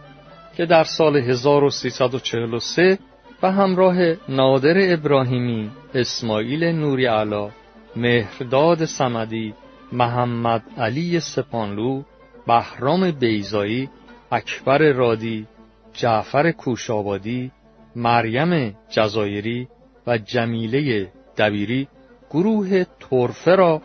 که 0.57 0.67
در 0.67 0.85
سال 0.85 1.17
1343 1.17 2.99
به 3.41 3.51
همراه 3.51 3.97
نادر 4.29 4.93
ابراهیمی، 4.95 5.71
اسماعیل 5.95 6.65
نوری 6.65 7.07
علا، 7.07 7.51
مهرداد 7.97 8.85
سمدی، 8.85 9.55
محمد 9.93 10.63
علی 10.79 11.21
سپانلو، 11.21 12.03
بهرام 12.47 13.11
بیزایی، 13.11 13.89
اکبر 14.33 14.79
رادی، 14.79 15.47
جعفر 15.93 16.51
کوشابادی، 16.51 17.51
مریم 17.97 18.77
جزایری 18.91 19.69
و 20.07 20.19
جمیله 20.19 21.13
دبیری 21.37 21.89
گروه 22.31 22.85
تورفه 23.01 23.55
را 23.55 23.83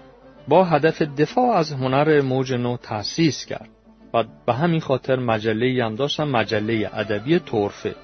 با 0.48 0.64
هدف 0.64 1.02
دفاع 1.02 1.56
از 1.56 1.72
هنر 1.72 2.22
موج 2.22 2.54
نو 2.54 2.78
تأسیس 2.78 3.46
کرد 3.46 3.70
و 4.14 4.24
به 4.46 4.54
همین 4.54 4.80
خاطر 4.80 5.16
مجله 5.16 5.86
هم 5.86 5.96
داشتن 5.96 6.24
مجله 6.24 6.90
ادبی 6.94 7.40
تورفه 7.40 7.96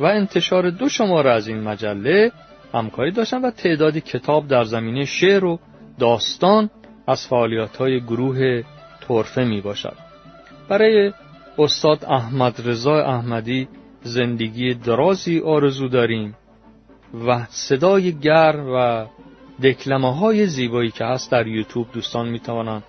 و 0.00 0.04
انتشار 0.04 0.70
دو 0.70 0.88
شماره 0.88 1.30
از 1.30 1.48
این 1.48 1.60
مجله 1.60 2.32
همکاری 2.74 3.12
داشتن 3.12 3.44
و 3.44 3.50
تعدادی 3.50 4.00
کتاب 4.00 4.48
در 4.48 4.64
زمینه 4.64 5.04
شعر 5.04 5.44
و 5.44 5.58
داستان 5.98 6.70
از 7.06 7.26
فعالیت 7.26 7.76
های 7.76 8.00
گروه 8.00 8.62
تورفه 9.00 9.44
می 9.44 9.60
باشد. 9.60 9.96
برای 10.68 11.12
استاد 11.58 12.04
احمد 12.04 12.62
رضا 12.64 13.04
احمدی 13.04 13.68
زندگی 14.02 14.74
درازی 14.74 15.40
آرزو 15.40 15.88
داریم 15.88 16.36
و 17.26 17.46
صدای 17.50 18.12
گر 18.12 18.56
و 18.74 19.06
دکلمه 19.62 20.16
های 20.16 20.46
زیبایی 20.46 20.90
که 20.90 21.04
هست 21.04 21.30
در 21.30 21.46
یوتیوب 21.46 21.86
دوستان 21.92 22.28
می‌توانند 22.28 22.82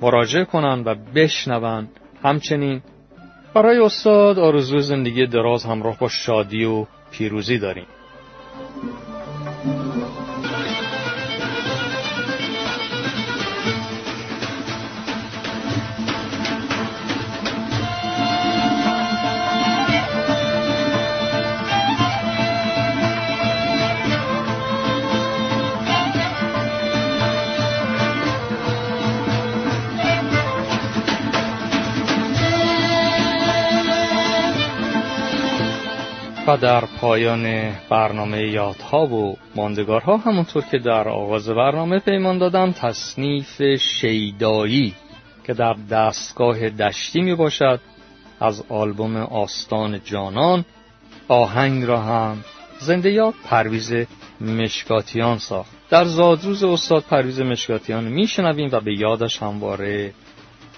مراجعه 0.00 0.44
کنند 0.44 0.86
و 0.86 0.94
بشنوند. 1.14 1.88
همچنین 2.22 2.82
برای 3.54 3.78
استاد 3.78 4.38
آرزو 4.38 4.78
زندگی 4.78 5.26
دراز 5.26 5.64
همراه 5.64 5.98
با 5.98 6.08
شادی 6.08 6.64
و 6.64 6.86
پیروزی 7.10 7.58
داریم. 7.58 7.86
در 36.56 36.84
پایان 36.84 37.72
برنامه 37.90 38.42
یادها 38.42 39.06
و 39.06 39.36
ماندگارها 39.54 40.16
همونطور 40.16 40.62
که 40.70 40.78
در 40.78 41.08
آغاز 41.08 41.48
برنامه 41.48 41.98
پیمان 41.98 42.38
دادم 42.38 42.72
تصنیف 42.72 43.62
شیدایی 43.76 44.94
که 45.44 45.54
در 45.54 45.76
دستگاه 45.90 46.70
دشتی 46.70 47.20
می 47.20 47.34
باشد 47.34 47.80
از 48.40 48.64
آلبوم 48.68 49.16
آستان 49.16 50.00
جانان 50.04 50.64
آهنگ 51.28 51.84
را 51.84 52.00
هم 52.00 52.44
زنده 52.78 53.12
یاد 53.12 53.34
پرویز 53.44 53.92
مشکاتیان 54.40 55.38
ساخت. 55.38 55.70
در 55.90 56.04
زادروز 56.04 56.64
استاد 56.64 57.04
پرویز 57.04 57.40
مشکاتیان 57.40 58.04
میشنویم 58.04 58.68
و 58.72 58.80
به 58.80 58.94
یادش 58.98 59.42
همواره 59.42 60.14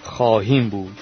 خواهیم 0.03 0.69
بود. 0.69 0.99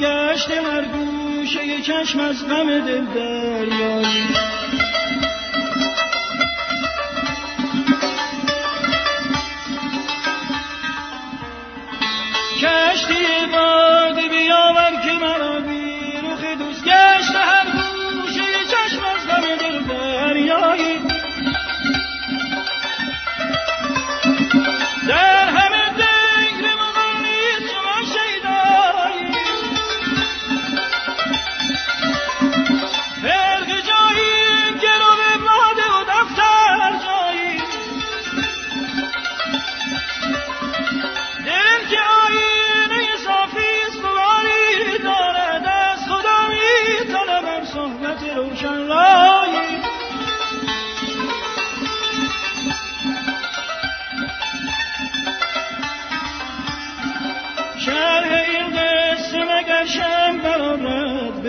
بازگشت 0.00 0.50
هر 0.50 0.84
گوشه 0.84 1.82
چشم 1.82 2.20
از 2.20 2.48
غم 2.48 2.80
دل 2.80 3.04
دریایی. 3.04 4.28
کشتی 12.60 13.46
با 13.52 13.67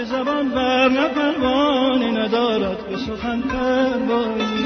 زبان 0.10 0.50
بر 0.50 0.90
نه 0.90 1.08
پروانه 1.08 2.12
ندارد 2.12 2.90
به 2.90 2.98
سخن 2.98 3.42
پروایی 3.42 4.59